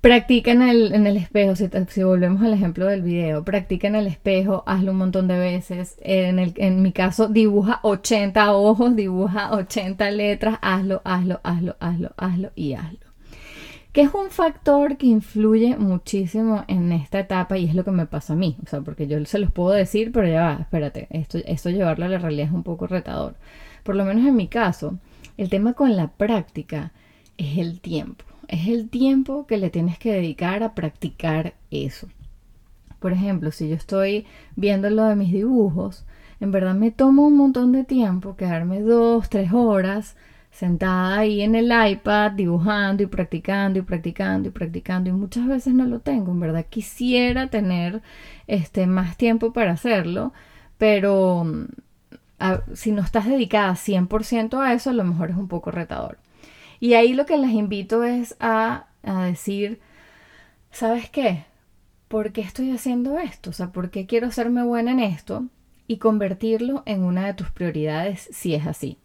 Practica 0.00 0.52
en 0.52 0.62
el, 0.62 0.94
en 0.94 1.06
el 1.06 1.18
espejo, 1.18 1.54
si, 1.56 2.02
volvemos 2.02 2.40
al 2.40 2.54
ejemplo 2.54 2.86
del 2.86 3.02
video, 3.02 3.44
practica 3.44 3.86
en 3.86 3.96
el 3.96 4.06
espejo, 4.06 4.62
hazlo 4.66 4.92
un 4.92 4.96
montón 4.98 5.28
de 5.28 5.38
veces. 5.38 5.98
En, 6.00 6.38
el, 6.38 6.54
en 6.56 6.80
mi 6.80 6.92
caso, 6.92 7.28
dibuja 7.28 7.80
80 7.82 8.54
ojos, 8.54 8.96
dibuja 8.96 9.52
80 9.52 10.10
letras, 10.12 10.58
hazlo, 10.62 11.02
hazlo, 11.04 11.40
hazlo, 11.42 11.76
hazlo, 11.80 12.12
hazlo 12.16 12.50
y 12.54 12.72
hazlo. 12.72 13.00
Que 13.92 14.00
es 14.00 14.14
un 14.14 14.30
factor 14.30 14.96
que 14.96 15.06
influye 15.06 15.76
muchísimo 15.76 16.64
en 16.66 16.92
esta 16.92 17.20
etapa 17.20 17.58
y 17.58 17.66
es 17.66 17.74
lo 17.74 17.84
que 17.84 17.90
me 17.90 18.06
pasa 18.06 18.32
a 18.32 18.36
mí. 18.36 18.56
O 18.64 18.66
sea, 18.66 18.80
porque 18.80 19.06
yo 19.06 19.22
se 19.26 19.38
los 19.38 19.52
puedo 19.52 19.72
decir, 19.72 20.12
pero 20.12 20.26
ya 20.28 20.44
va, 20.44 20.58
espérate, 20.62 21.08
esto, 21.10 21.36
esto 21.44 21.68
llevarlo 21.68 22.06
a 22.06 22.08
la 22.08 22.18
realidad 22.18 22.46
es 22.46 22.54
un 22.54 22.62
poco 22.62 22.86
retador. 22.86 23.34
Por 23.82 23.96
lo 23.96 24.06
menos 24.06 24.26
en 24.26 24.34
mi 24.34 24.48
caso, 24.48 24.98
el 25.36 25.50
tema 25.50 25.74
con 25.74 25.94
la 25.94 26.08
práctica 26.08 26.92
es 27.36 27.58
el 27.58 27.80
tiempo 27.80 28.29
es 28.50 28.66
el 28.68 28.88
tiempo 28.88 29.46
que 29.46 29.58
le 29.58 29.70
tienes 29.70 29.98
que 29.98 30.12
dedicar 30.12 30.62
a 30.62 30.74
practicar 30.74 31.54
eso. 31.70 32.08
Por 32.98 33.12
ejemplo, 33.12 33.52
si 33.52 33.68
yo 33.68 33.76
estoy 33.76 34.26
viendo 34.56 34.90
lo 34.90 35.04
de 35.04 35.16
mis 35.16 35.32
dibujos, 35.32 36.04
en 36.40 36.50
verdad 36.50 36.74
me 36.74 36.90
tomo 36.90 37.26
un 37.26 37.36
montón 37.36 37.72
de 37.72 37.84
tiempo 37.84 38.36
quedarme 38.36 38.80
dos, 38.80 39.28
tres 39.30 39.52
horas 39.52 40.16
sentada 40.50 41.18
ahí 41.18 41.42
en 41.42 41.54
el 41.54 41.70
iPad 41.70 42.32
dibujando 42.32 43.04
y 43.04 43.06
practicando 43.06 43.78
y 43.78 43.82
practicando 43.82 44.48
y 44.48 44.50
practicando 44.50 45.08
y 45.10 45.12
muchas 45.12 45.46
veces 45.46 45.72
no 45.74 45.86
lo 45.86 46.00
tengo, 46.00 46.32
en 46.32 46.40
verdad 46.40 46.66
quisiera 46.68 47.48
tener 47.48 48.02
este 48.48 48.86
más 48.88 49.16
tiempo 49.16 49.52
para 49.52 49.72
hacerlo, 49.72 50.32
pero 50.76 51.44
mm, 51.44 51.66
si 52.74 52.90
no 52.90 53.02
estás 53.02 53.26
dedicada 53.26 53.76
100% 53.76 54.60
a 54.60 54.72
eso, 54.72 54.90
a 54.90 54.92
lo 54.94 55.04
mejor 55.04 55.30
es 55.30 55.36
un 55.36 55.46
poco 55.46 55.70
retador. 55.70 56.18
Y 56.80 56.94
ahí 56.94 57.12
lo 57.12 57.26
que 57.26 57.36
les 57.36 57.50
invito 57.50 58.02
es 58.04 58.34
a, 58.40 58.86
decir, 59.02 59.80
¿sabes 60.72 61.10
qué? 61.10 61.44
¿Por 62.08 62.32
qué 62.32 62.40
estoy 62.40 62.72
haciendo 62.72 63.18
esto? 63.18 63.50
O 63.50 63.52
sea, 63.52 63.70
¿por 63.70 63.90
qué 63.90 64.06
quiero 64.06 64.26
hacerme 64.26 64.64
buena 64.64 64.92
en 64.92 65.00
esto? 65.00 65.44
Y 65.86 65.98
convertirlo 65.98 66.82
en 66.86 67.04
una 67.04 67.26
de 67.26 67.34
tus 67.34 67.50
prioridades 67.50 68.28
si 68.32 68.54
es 68.54 68.66
así. 68.66 68.98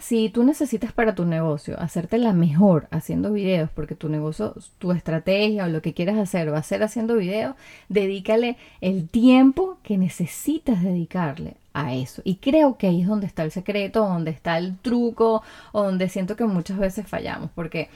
Si 0.00 0.28
tú 0.28 0.44
necesitas 0.44 0.92
para 0.92 1.14
tu 1.14 1.24
negocio 1.24 1.78
hacerte 1.78 2.18
la 2.18 2.32
mejor 2.32 2.88
haciendo 2.90 3.32
videos, 3.32 3.70
porque 3.70 3.94
tu 3.94 4.08
negocio, 4.08 4.54
tu 4.78 4.92
estrategia 4.92 5.64
o 5.64 5.68
lo 5.68 5.82
que 5.82 5.94
quieras 5.94 6.18
hacer 6.18 6.52
va 6.52 6.58
a 6.58 6.62
ser 6.62 6.82
haciendo 6.82 7.16
videos, 7.16 7.56
dedícale 7.88 8.56
el 8.80 9.08
tiempo 9.08 9.78
que 9.82 9.98
necesitas 9.98 10.82
dedicarle 10.82 11.56
a 11.72 11.94
eso. 11.94 12.22
Y 12.24 12.36
creo 12.36 12.76
que 12.76 12.88
ahí 12.88 13.02
es 13.02 13.08
donde 13.08 13.26
está 13.26 13.42
el 13.42 13.50
secreto, 13.50 14.00
donde 14.00 14.30
está 14.30 14.58
el 14.58 14.76
truco, 14.78 15.42
o 15.72 15.82
donde 15.82 16.08
siento 16.08 16.36
que 16.36 16.44
muchas 16.44 16.78
veces 16.78 17.06
fallamos, 17.06 17.50
porque 17.54 17.88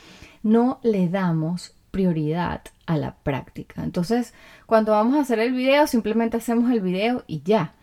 no 0.43 0.79
le 0.83 1.09
damos 1.09 1.75
prioridad 1.91 2.63
a 2.87 2.97
la 2.97 3.15
práctica. 3.15 3.85
Entonces, 3.85 4.35
cuando 4.67 4.93
vamos 4.93 5.15
a 5.15 5.21
hacer 5.21 5.39
el 5.39 5.53
video, 5.53 5.87
simplemente 5.87 6.37
hacemos 6.37 6.71
el 6.73 6.81
video 6.81 7.23
y 7.27 7.43
ya. 7.43 7.75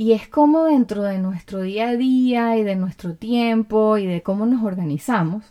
Y 0.00 0.14
es 0.14 0.28
como 0.28 0.64
dentro 0.64 1.02
de 1.02 1.18
nuestro 1.18 1.60
día 1.60 1.90
a 1.90 1.94
día 1.94 2.56
y 2.56 2.62
de 2.62 2.74
nuestro 2.74 3.16
tiempo 3.16 3.98
y 3.98 4.06
de 4.06 4.22
cómo 4.22 4.46
nos 4.46 4.64
organizamos, 4.64 5.44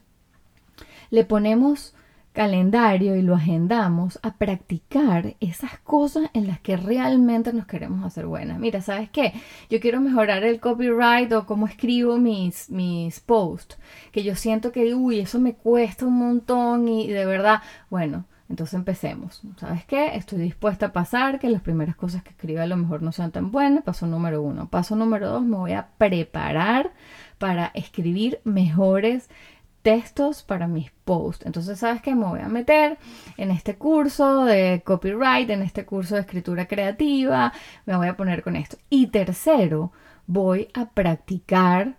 le 1.12 1.24
ponemos 1.24 1.94
calendario 2.34 3.16
y 3.16 3.22
lo 3.22 3.36
agendamos 3.36 4.18
a 4.24 4.40
practicar 4.40 5.36
esas 5.40 5.78
cosas 5.82 6.32
en 6.34 6.48
las 6.48 6.60
que 6.62 6.78
realmente 6.78 7.54
nos 7.54 7.68
queremos 7.68 8.04
hacer 8.04 8.26
buenas. 8.26 8.58
Mira, 8.58 8.82
¿sabes 8.82 9.12
qué? 9.12 9.34
Yo 9.70 9.80
quiero 9.80 10.02
mejorar 10.02 10.44
el 10.44 10.60
copyright 10.60 11.32
o 11.34 11.46
cómo 11.46 11.68
escribo 11.68 12.18
mis, 12.18 12.72
mis 12.72 13.20
posts, 13.20 13.78
que 14.12 14.24
yo 14.24 14.36
siento 14.36 14.72
que, 14.72 14.96
uy, 14.96 15.20
eso 15.20 15.40
me 15.40 15.54
cuesta 15.54 16.08
un 16.08 16.18
montón 16.18 16.88
y 16.88 17.06
de 17.06 17.28
verdad, 17.28 17.62
bueno, 17.92 18.26
entonces 18.50 18.74
empecemos. 18.74 19.42
¿Sabes 19.58 19.86
qué? 19.86 20.16
Estoy 20.16 20.40
dispuesta 20.40 20.88
a 20.88 20.94
pasar, 20.94 21.40
que 21.40 21.50
las 21.50 21.62
primeras 21.62 21.96
cosas 21.96 22.24
que 22.24 22.32
escriba 22.32 22.64
a 22.64 22.68
lo 22.68 22.78
mejor 22.78 23.04
no 23.04 23.12
sean 23.12 23.32
tan 23.32 23.52
buenas. 23.52 23.84
Paso 23.84 24.08
número 24.08 24.42
uno. 24.42 24.68
Paso 24.70 24.96
número 24.96 25.30
dos, 25.30 25.44
me 25.44 25.56
voy 25.56 25.74
a 25.74 25.90
preparar 25.98 26.92
para 27.38 27.68
escribir 27.76 28.42
mejores 28.44 29.30
textos 29.84 30.44
para 30.44 30.68
mis 30.68 30.92
posts. 31.06 31.46
Entonces, 31.46 31.80
¿sabes 31.80 32.02
qué? 32.02 32.16
Me 32.16 32.26
voy 32.26 32.40
a 32.40 32.50
meter 32.50 32.98
en 33.38 33.52
este 33.52 33.76
curso 33.76 34.44
de 34.46 34.82
copyright, 34.84 35.50
en 35.52 35.62
este 35.62 35.86
curso 35.86 36.16
de 36.16 36.22
escritura 36.22 36.68
creativa, 36.68 37.54
me 37.86 37.96
voy 37.96 38.08
a 38.08 38.18
poner 38.18 38.44
con 38.44 38.56
esto. 38.56 38.78
Y 38.90 39.08
tercero, 39.08 39.92
voy 40.26 40.70
a 40.74 40.90
practicar 40.90 41.98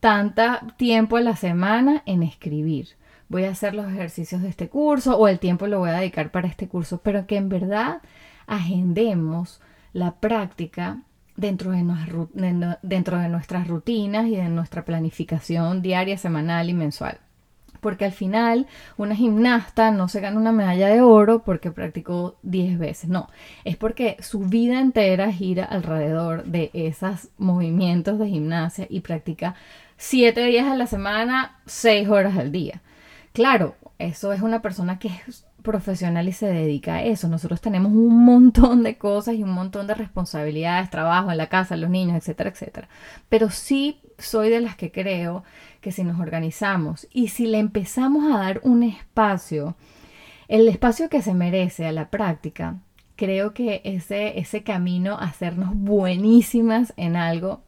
tanta 0.00 0.74
tiempo 0.76 1.16
a 1.16 1.20
la 1.20 1.36
semana 1.36 2.02
en 2.04 2.24
escribir. 2.24 2.97
Voy 3.28 3.44
a 3.44 3.50
hacer 3.50 3.74
los 3.74 3.86
ejercicios 3.86 4.42
de 4.42 4.48
este 4.48 4.68
curso 4.68 5.18
o 5.18 5.28
el 5.28 5.38
tiempo 5.38 5.66
lo 5.66 5.80
voy 5.80 5.90
a 5.90 5.98
dedicar 5.98 6.30
para 6.30 6.48
este 6.48 6.66
curso, 6.66 7.00
pero 7.02 7.26
que 7.26 7.36
en 7.36 7.48
verdad 7.48 8.00
agendemos 8.46 9.60
la 9.92 10.12
práctica 10.12 11.02
dentro 11.36 11.70
de, 11.70 13.28
nuestras 13.28 13.68
rutinas 13.68 14.26
y 14.26 14.36
de 14.36 14.48
nuestra 14.48 14.84
planificación 14.84 15.82
diaria, 15.82 16.18
semanal 16.18 16.68
y 16.68 16.74
mensual. 16.74 17.18
Porque 17.80 18.06
al 18.06 18.12
final 18.12 18.66
una 18.96 19.14
gimnasta 19.14 19.92
no 19.92 20.08
se 20.08 20.20
gana 20.20 20.40
una 20.40 20.50
medalla 20.50 20.88
de 20.88 21.00
oro 21.00 21.44
porque 21.44 21.70
practicó 21.70 22.36
10 22.42 22.78
veces, 22.78 23.08
no, 23.08 23.28
es 23.64 23.76
porque 23.76 24.16
su 24.20 24.40
vida 24.40 24.80
entera 24.80 25.30
gira 25.32 25.64
alrededor 25.64 26.44
de 26.44 26.70
esos 26.72 27.28
movimientos 27.38 28.18
de 28.18 28.26
gimnasia 28.28 28.86
y 28.90 29.00
practica 29.00 29.54
7 29.96 30.44
días 30.46 30.66
a 30.66 30.76
la 30.76 30.88
semana, 30.88 31.60
6 31.66 32.08
horas 32.08 32.36
al 32.36 32.50
día. 32.50 32.82
Claro, 33.32 33.76
eso 33.98 34.32
es 34.32 34.42
una 34.42 34.62
persona 34.62 34.98
que 34.98 35.08
es 35.26 35.46
profesional 35.62 36.28
y 36.28 36.32
se 36.32 36.46
dedica 36.46 36.96
a 36.96 37.02
eso. 37.04 37.28
Nosotros 37.28 37.60
tenemos 37.60 37.92
un 37.92 38.24
montón 38.24 38.82
de 38.82 38.96
cosas 38.96 39.34
y 39.34 39.42
un 39.42 39.50
montón 39.50 39.86
de 39.86 39.94
responsabilidades, 39.94 40.90
trabajo 40.90 41.30
en 41.30 41.38
la 41.38 41.48
casa, 41.48 41.76
los 41.76 41.90
niños, 41.90 42.16
etcétera, 42.16 42.50
etcétera. 42.50 42.88
Pero 43.28 43.50
sí 43.50 44.00
soy 44.18 44.50
de 44.50 44.60
las 44.60 44.76
que 44.76 44.90
creo 44.90 45.44
que 45.80 45.92
si 45.92 46.04
nos 46.04 46.20
organizamos 46.20 47.06
y 47.12 47.28
si 47.28 47.46
le 47.46 47.58
empezamos 47.58 48.32
a 48.32 48.38
dar 48.38 48.60
un 48.64 48.82
espacio, 48.82 49.76
el 50.48 50.66
espacio 50.68 51.08
que 51.08 51.22
se 51.22 51.34
merece 51.34 51.86
a 51.86 51.92
la 51.92 52.08
práctica, 52.10 52.76
creo 53.16 53.52
que 53.52 53.82
ese, 53.84 54.38
ese 54.38 54.62
camino 54.62 55.14
a 55.18 55.24
hacernos 55.24 55.74
buenísimas 55.74 56.94
en 56.96 57.16
algo 57.16 57.62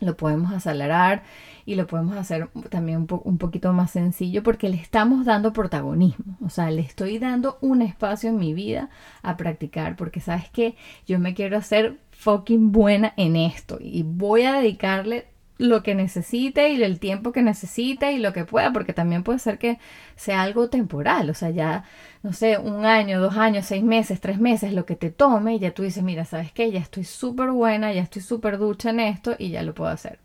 lo 0.00 0.16
podemos 0.16 0.52
acelerar 0.52 1.22
y 1.66 1.74
lo 1.74 1.86
podemos 1.86 2.16
hacer 2.16 2.48
también 2.68 3.06
un, 3.24 3.38
poquito 3.38 3.72
más 3.72 3.92
sencillo 3.92 4.42
porque 4.42 4.68
le 4.68 4.76
estamos 4.76 5.24
dando 5.24 5.52
protagonismo, 5.52 6.36
o 6.44 6.48
sea, 6.48 6.70
le 6.70 6.82
estoy 6.82 7.18
dando 7.18 7.58
un 7.60 7.82
espacio 7.82 8.30
en 8.30 8.38
mi 8.38 8.54
vida 8.54 8.90
a 9.22 9.36
practicar 9.36 9.96
porque 9.96 10.20
sabes 10.20 10.48
que 10.50 10.76
yo 11.06 11.18
me 11.18 11.34
quiero 11.34 11.56
hacer 11.56 11.98
fucking 12.10 12.72
buena 12.72 13.12
en 13.16 13.36
esto 13.36 13.78
y 13.80 14.02
voy 14.02 14.42
a 14.42 14.54
dedicarle 14.54 15.28
lo 15.60 15.82
que 15.82 15.94
necesite 15.94 16.70
y 16.70 16.82
el 16.82 16.98
tiempo 16.98 17.32
que 17.32 17.42
necesite 17.42 18.12
y 18.12 18.18
lo 18.18 18.32
que 18.32 18.46
pueda, 18.46 18.72
porque 18.72 18.94
también 18.94 19.22
puede 19.22 19.38
ser 19.38 19.58
que 19.58 19.78
sea 20.16 20.40
algo 20.40 20.70
temporal, 20.70 21.28
o 21.28 21.34
sea, 21.34 21.50
ya, 21.50 21.84
no 22.22 22.32
sé, 22.32 22.56
un 22.56 22.86
año, 22.86 23.20
dos 23.20 23.36
años, 23.36 23.66
seis 23.66 23.82
meses, 23.82 24.20
tres 24.20 24.40
meses, 24.40 24.72
lo 24.72 24.86
que 24.86 24.96
te 24.96 25.10
tome 25.10 25.56
y 25.56 25.58
ya 25.58 25.72
tú 25.72 25.82
dices, 25.82 26.02
mira, 26.02 26.24
sabes 26.24 26.50
qué, 26.50 26.72
ya 26.72 26.80
estoy 26.80 27.04
súper 27.04 27.50
buena, 27.50 27.92
ya 27.92 28.00
estoy 28.00 28.22
súper 28.22 28.56
ducha 28.56 28.88
en 28.88 29.00
esto 29.00 29.36
y 29.38 29.50
ya 29.50 29.62
lo 29.62 29.74
puedo 29.74 29.90
hacer. 29.90 30.18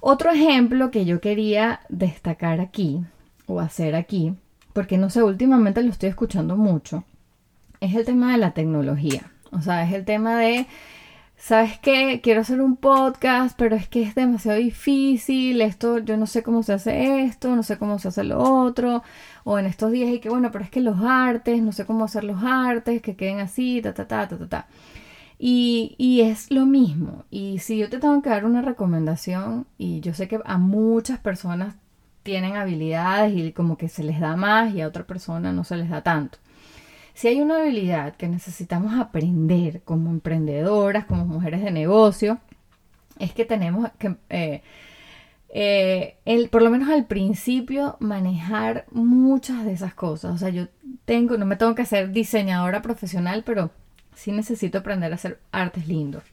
Otro 0.00 0.32
ejemplo 0.32 0.90
que 0.90 1.04
yo 1.04 1.20
quería 1.20 1.80
destacar 1.88 2.60
aquí 2.60 3.04
o 3.46 3.60
hacer 3.60 3.94
aquí, 3.94 4.34
porque 4.72 4.98
no 4.98 5.10
sé, 5.10 5.22
últimamente 5.22 5.80
lo 5.80 5.90
estoy 5.90 6.08
escuchando 6.08 6.56
mucho, 6.56 7.04
es 7.78 7.94
el 7.94 8.04
tema 8.04 8.32
de 8.32 8.38
la 8.38 8.50
tecnología. 8.50 9.30
O 9.52 9.60
sea, 9.60 9.84
es 9.84 9.94
el 9.94 10.04
tema 10.04 10.36
de, 10.40 10.66
¿sabes 11.44 11.78
qué? 11.78 12.22
Quiero 12.22 12.40
hacer 12.40 12.62
un 12.62 12.76
podcast, 12.76 13.54
pero 13.58 13.76
es 13.76 13.86
que 13.86 14.00
es 14.02 14.14
demasiado 14.14 14.58
difícil, 14.58 15.60
esto, 15.60 15.98
yo 15.98 16.16
no 16.16 16.26
sé 16.26 16.42
cómo 16.42 16.62
se 16.62 16.72
hace 16.72 17.24
esto, 17.24 17.54
no 17.54 17.62
sé 17.62 17.76
cómo 17.76 17.98
se 17.98 18.08
hace 18.08 18.24
lo 18.24 18.38
otro, 18.38 19.02
o 19.44 19.58
en 19.58 19.66
estos 19.66 19.92
días 19.92 20.08
y 20.10 20.20
que 20.20 20.30
bueno, 20.30 20.50
pero 20.50 20.64
es 20.64 20.70
que 20.70 20.80
los 20.80 21.00
artes, 21.02 21.60
no 21.60 21.72
sé 21.72 21.84
cómo 21.84 22.06
hacer 22.06 22.24
los 22.24 22.42
artes, 22.42 23.02
que 23.02 23.14
queden 23.14 23.40
así, 23.40 23.82
ta, 23.82 23.92
ta, 23.92 24.08
ta, 24.08 24.26
ta, 24.26 24.38
ta, 24.38 24.48
ta. 24.48 24.66
Y, 25.38 25.94
y, 25.98 26.22
es 26.22 26.50
lo 26.50 26.64
mismo. 26.64 27.24
Y 27.30 27.58
si 27.58 27.76
yo 27.76 27.90
te 27.90 27.98
tengo 27.98 28.22
que 28.22 28.30
dar 28.30 28.46
una 28.46 28.62
recomendación, 28.62 29.66
y 29.76 30.00
yo 30.00 30.14
sé 30.14 30.28
que 30.28 30.40
a 30.46 30.56
muchas 30.58 31.18
personas 31.18 31.74
tienen 32.22 32.56
habilidades 32.56 33.36
y 33.36 33.52
como 33.52 33.76
que 33.76 33.90
se 33.90 34.02
les 34.02 34.18
da 34.20 34.36
más 34.36 34.74
y 34.74 34.80
a 34.80 34.88
otra 34.88 35.04
persona 35.04 35.52
no 35.52 35.64
se 35.64 35.76
les 35.76 35.90
da 35.90 36.02
tanto. 36.02 36.38
Si 37.14 37.28
hay 37.28 37.40
una 37.40 37.58
habilidad 37.58 38.16
que 38.16 38.28
necesitamos 38.28 38.94
aprender 38.94 39.82
como 39.82 40.10
emprendedoras, 40.10 41.06
como 41.06 41.24
mujeres 41.24 41.62
de 41.62 41.70
negocio, 41.70 42.38
es 43.18 43.32
que 43.32 43.44
tenemos 43.44 43.90
que, 43.98 44.16
eh, 44.30 44.62
eh, 45.50 46.48
por 46.50 46.62
lo 46.62 46.70
menos 46.70 46.90
al 46.90 47.06
principio, 47.06 47.96
manejar 48.00 48.86
muchas 48.90 49.64
de 49.64 49.72
esas 49.72 49.94
cosas. 49.94 50.34
O 50.34 50.38
sea, 50.38 50.48
yo 50.48 50.66
tengo, 51.04 51.36
no 51.36 51.46
me 51.46 51.56
tengo 51.56 51.74
que 51.76 51.82
hacer 51.82 52.10
diseñadora 52.10 52.82
profesional, 52.82 53.44
pero 53.44 53.70
sí 54.14 54.32
necesito 54.32 54.78
aprender 54.78 55.12
a 55.12 55.14
hacer 55.14 55.40
artes 55.52 55.86
lindos. 55.86 56.24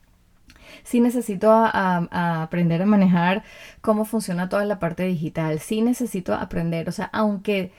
Sí 0.83 0.99
necesito 0.99 1.51
aprender 1.53 2.81
a 2.81 2.85
manejar 2.85 3.43
cómo 3.81 4.05
funciona 4.05 4.49
toda 4.49 4.65
la 4.65 4.79
parte 4.79 5.03
digital. 5.03 5.59
Sí 5.59 5.81
necesito 5.81 6.33
aprender, 6.33 6.89
o 6.89 6.91
sea, 6.91 7.05
aunque, 7.13 7.71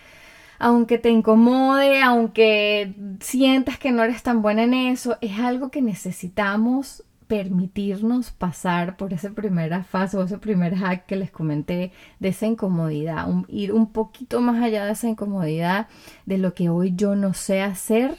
aunque 0.62 0.96
te 0.96 1.10
incomode, 1.10 2.00
aunque 2.00 2.94
sientas 3.18 3.78
que 3.78 3.90
no 3.90 4.04
eres 4.04 4.22
tan 4.22 4.42
buena 4.42 4.62
en 4.62 4.74
eso, 4.74 5.18
es 5.20 5.40
algo 5.40 5.72
que 5.72 5.82
necesitamos 5.82 7.02
permitirnos 7.26 8.30
pasar 8.30 8.96
por 8.96 9.12
esa 9.12 9.30
primera 9.30 9.82
fase 9.82 10.16
o 10.16 10.22
ese 10.22 10.38
primer 10.38 10.76
hack 10.76 11.06
que 11.06 11.16
les 11.16 11.32
comenté 11.32 11.90
de 12.20 12.28
esa 12.28 12.46
incomodidad, 12.46 13.26
ir 13.48 13.72
un 13.72 13.90
poquito 13.90 14.40
más 14.40 14.62
allá 14.62 14.86
de 14.86 14.92
esa 14.92 15.08
incomodidad 15.08 15.88
de 16.26 16.38
lo 16.38 16.54
que 16.54 16.68
hoy 16.68 16.92
yo 16.94 17.16
no 17.16 17.34
sé 17.34 17.60
hacer 17.60 18.16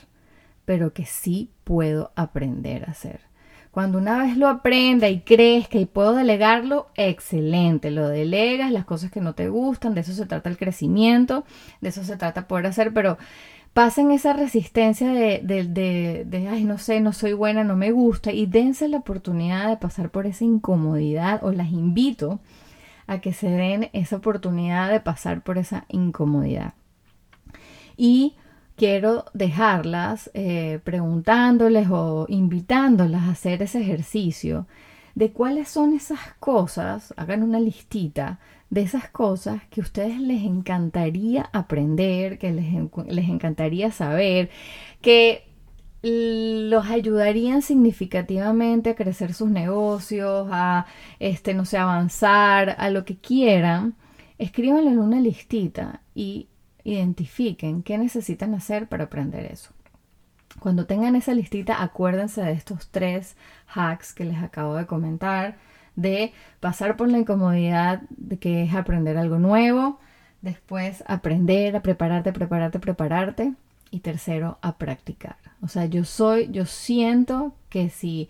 pero 0.66 0.94
que 0.94 1.06
sí 1.06 1.50
puedo 1.64 2.12
aprender 2.16 2.86
a 2.86 2.92
hacer. 2.92 3.22
Cuando 3.74 3.98
una 3.98 4.20
vez 4.20 4.38
lo 4.38 4.50
aprenda 4.50 5.10
y 5.10 5.22
crezca 5.22 5.80
y 5.80 5.88
puedo 5.88 6.14
delegarlo, 6.14 6.90
excelente, 6.94 7.90
lo 7.90 8.08
delegas, 8.08 8.72
las 8.72 8.86
cosas 8.86 9.10
que 9.10 9.20
no 9.20 9.34
te 9.34 9.50
gustan, 9.50 9.96
de 9.96 10.02
eso 10.02 10.14
se 10.14 10.28
trata 10.28 10.48
el 10.48 10.60
crecimiento, 10.60 11.44
de 11.82 11.90
eso 11.90 12.04
se 12.04 12.16
trata 12.16 12.48
poder 12.48 12.68
hacer, 12.68 12.94
pero 12.94 13.18
pasen 13.74 14.12
esa 14.12 14.34
resistencia 14.34 15.12
de, 15.12 15.42
de, 15.44 15.64
de, 15.64 16.24
de, 16.28 16.48
ay, 16.50 16.66
no 16.66 16.78
sé, 16.78 17.02
no 17.02 17.14
soy 17.14 17.34
buena, 17.34 17.64
no 17.64 17.76
me 17.76 17.90
gusta, 17.90 18.32
y 18.32 18.46
dense 18.46 18.88
la 18.88 18.98
oportunidad 18.98 19.68
de 19.68 19.78
pasar 19.78 20.12
por 20.12 20.28
esa 20.28 20.46
incomodidad, 20.46 21.44
o 21.44 21.52
las 21.52 21.72
invito 21.72 22.42
a 23.08 23.22
que 23.22 23.34
se 23.34 23.50
den 23.50 23.90
esa 23.94 24.18
oportunidad 24.18 24.92
de 24.92 25.00
pasar 25.00 25.42
por 25.42 25.58
esa 25.58 25.86
incomodidad. 25.90 26.76
Y 27.98 28.36
quiero 28.76 29.26
dejarlas 29.34 30.32
eh, 30.34 30.80
preguntándoles 30.84 31.88
o 31.90 32.26
invitándolas 32.30 33.24
a 33.24 33.32
hacer 33.32 33.62
ese 33.62 33.82
ejercicio 33.82 34.68
de 35.16 35.32
cuáles 35.32 35.70
son 35.70 35.94
esas 35.94 36.20
cosas, 36.40 37.14
hagan 37.18 37.44
una 37.44 37.60
listita 37.60 38.40
de 38.70 38.82
esas 38.82 39.10
cosas 39.10 39.62
que 39.70 39.82
a 39.82 39.84
ustedes 39.84 40.20
les 40.20 40.44
encantaría 40.44 41.50
aprender, 41.54 42.40
que 42.40 42.52
les, 42.52 42.66
les 43.08 43.30
encantaría 43.30 43.92
saber, 43.92 44.50
que 45.02 45.44
los 46.02 46.88
ayudarían 46.88 47.62
significativamente 47.62 48.90
a 48.90 48.96
crecer 48.96 49.34
sus 49.34 49.50
negocios, 49.50 50.50
a 50.52 50.86
este, 51.20 51.54
no 51.54 51.66
sé, 51.66 51.78
avanzar, 51.78 52.76
a 52.78 52.90
lo 52.90 53.06
que 53.06 53.18
quieran, 53.18 53.96
escríbanlo 54.38 54.90
en 54.90 55.00
una 55.00 55.22
listita 55.22 56.02
y 56.16 56.48
identifiquen 56.84 57.84
qué 57.84 57.98
necesitan 57.98 58.54
hacer 58.54 58.88
para 58.88 59.06
aprender 59.06 59.46
eso. 59.46 59.72
Cuando 60.60 60.86
tengan 60.86 61.16
esa 61.16 61.34
listita, 61.34 61.82
acuérdense 61.82 62.42
de 62.42 62.52
estos 62.52 62.90
tres 62.90 63.36
hacks 63.68 64.14
que 64.14 64.26
les 64.26 64.38
acabo 64.42 64.76
de 64.76 64.86
comentar, 64.86 65.58
de 65.96 66.34
pasar 66.60 66.96
por 66.96 67.10
la 67.10 67.18
incomodidad 67.18 68.02
de 68.10 68.38
que 68.38 68.64
es 68.64 68.74
aprender 68.74 69.18
algo 69.18 69.40
nuevo, 69.40 70.00
después 70.42 71.04
aprender 71.08 71.76
a 71.76 71.82
prepararte, 71.82 72.34
prepararte, 72.34 72.80
prepararte 72.80 73.54
y 73.92 74.00
tercero 74.00 74.58
a 74.62 74.78
practicar. 74.78 75.38
O 75.62 75.68
sea, 75.68 75.86
yo 75.86 76.04
soy, 76.04 76.50
yo 76.52 76.66
siento 76.66 77.56
que 77.70 77.90
si 77.90 78.30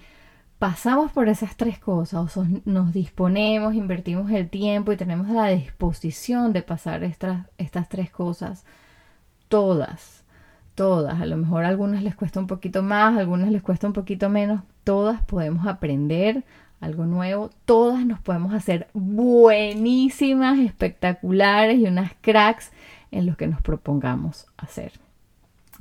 pasamos 0.64 1.12
por 1.12 1.28
esas 1.28 1.58
tres 1.58 1.78
cosas, 1.78 2.38
o 2.38 2.48
nos 2.64 2.94
disponemos, 2.94 3.76
invertimos 3.76 4.32
el 4.32 4.50
tiempo 4.50 4.94
y 4.94 4.96
tenemos 4.96 5.28
la 5.28 5.48
disposición 5.50 6.54
de 6.54 6.62
pasar 6.62 7.04
estas, 7.04 7.48
estas 7.58 7.90
tres 7.90 8.10
cosas, 8.10 8.64
todas, 9.50 10.24
todas, 10.74 11.20
a 11.20 11.26
lo 11.26 11.36
mejor 11.36 11.66
a 11.66 11.68
algunas 11.68 12.02
les 12.02 12.16
cuesta 12.16 12.40
un 12.40 12.48
poquito 12.48 12.82
más, 12.82 13.18
a 13.18 13.20
algunas 13.20 13.52
les 13.52 13.62
cuesta 13.62 13.88
un 13.88 13.92
poquito 13.92 14.30
menos, 14.30 14.62
todas 14.86 15.22
podemos 15.24 15.68
aprender 15.68 16.46
algo 16.80 17.06
nuevo, 17.08 17.50
todas 17.66 18.06
nos 18.06 18.22
podemos 18.22 18.54
hacer 18.54 18.88
buenísimas, 18.94 20.60
espectaculares 20.60 21.78
y 21.78 21.88
unas 21.88 22.14
cracks 22.22 22.72
en 23.12 23.26
lo 23.26 23.36
que 23.36 23.48
nos 23.48 23.62
propongamos 23.62 24.48
hacer. 24.56 25.03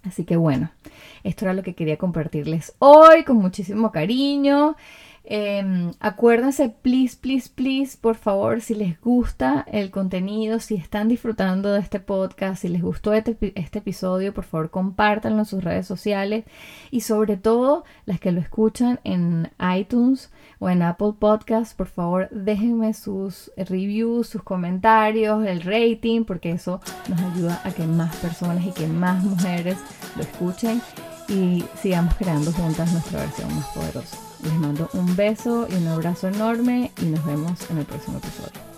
Así 0.04 0.24
que 0.24 0.36
bueno, 0.36 0.70
esto 1.22 1.44
era 1.44 1.54
lo 1.54 1.62
que 1.62 1.74
quería 1.74 1.96
compartirles 1.96 2.74
hoy 2.78 3.24
con 3.24 3.36
muchísimo 3.36 3.92
cariño. 3.92 4.76
Em, 5.24 5.92
acuérdense, 6.00 6.68
please, 6.68 7.16
please, 7.16 7.48
please, 7.48 7.96
por 7.96 8.16
favor, 8.16 8.61
si 8.61 8.74
les 8.74 9.00
gusta 9.00 9.64
el 9.70 9.92
contenido, 9.92 10.58
si 10.58 10.74
están 10.74 11.06
disfrutando 11.06 11.72
de 11.72 11.80
este 11.80 12.00
podcast, 12.00 12.62
si 12.62 12.68
les 12.68 12.82
gustó 12.82 13.12
este, 13.12 13.37
este, 13.54 13.78
episodio, 13.78 14.35
por 14.35 14.44
favor, 14.44 14.70
compártanlo 14.70 15.40
en 15.40 15.44
sus 15.44 15.62
redes 15.62 15.87
sociales 15.87 16.44
y 16.90 17.02
sobre 17.02 17.37
todo 17.37 17.85
las 18.04 18.18
que 18.18 18.32
lo 18.32 18.40
escuchan 18.40 18.98
en 19.04 19.50
iTunes 19.76 20.32
o 20.58 20.68
en 20.68 20.82
Apple 20.82 21.12
Podcast, 21.18 21.76
por 21.76 21.87
favor, 21.87 22.28
déjenme 22.30 22.92
sus 22.92 23.52
reviews, 23.56 24.28
sus 24.28 24.42
comentarios, 24.42 25.46
el 25.46 25.62
rating, 25.62 26.24
porque 26.24 26.50
eso 26.50 26.80
nos 27.08 27.20
ayuda 27.20 27.61
a 27.64 27.70
que 27.70 27.87
más 27.87 28.14
personas 28.16 28.66
y 28.66 28.72
que 28.72 28.88
más 28.88 29.22
mujeres 29.22 29.78
lo 30.16 30.22
escuchen 30.22 30.82
y 31.28 31.64
sigamos 31.80 32.14
creando 32.16 32.52
juntas 32.52 32.92
nuestra 32.92 33.20
versión 33.20 33.54
más 33.54 33.66
poderosa. 33.68 34.32
Les 34.42 34.55
mando 34.55 34.88
un 34.94 35.14
beso 35.14 35.66
y 35.70 35.74
un 35.74 35.88
abrazo 35.88 36.28
enorme 36.28 36.90
y 37.00 37.07
nos 37.07 37.24
vemos 37.24 37.70
en 37.70 37.78
el 37.78 37.85
próximo 37.85 38.18
episodio. 38.18 38.71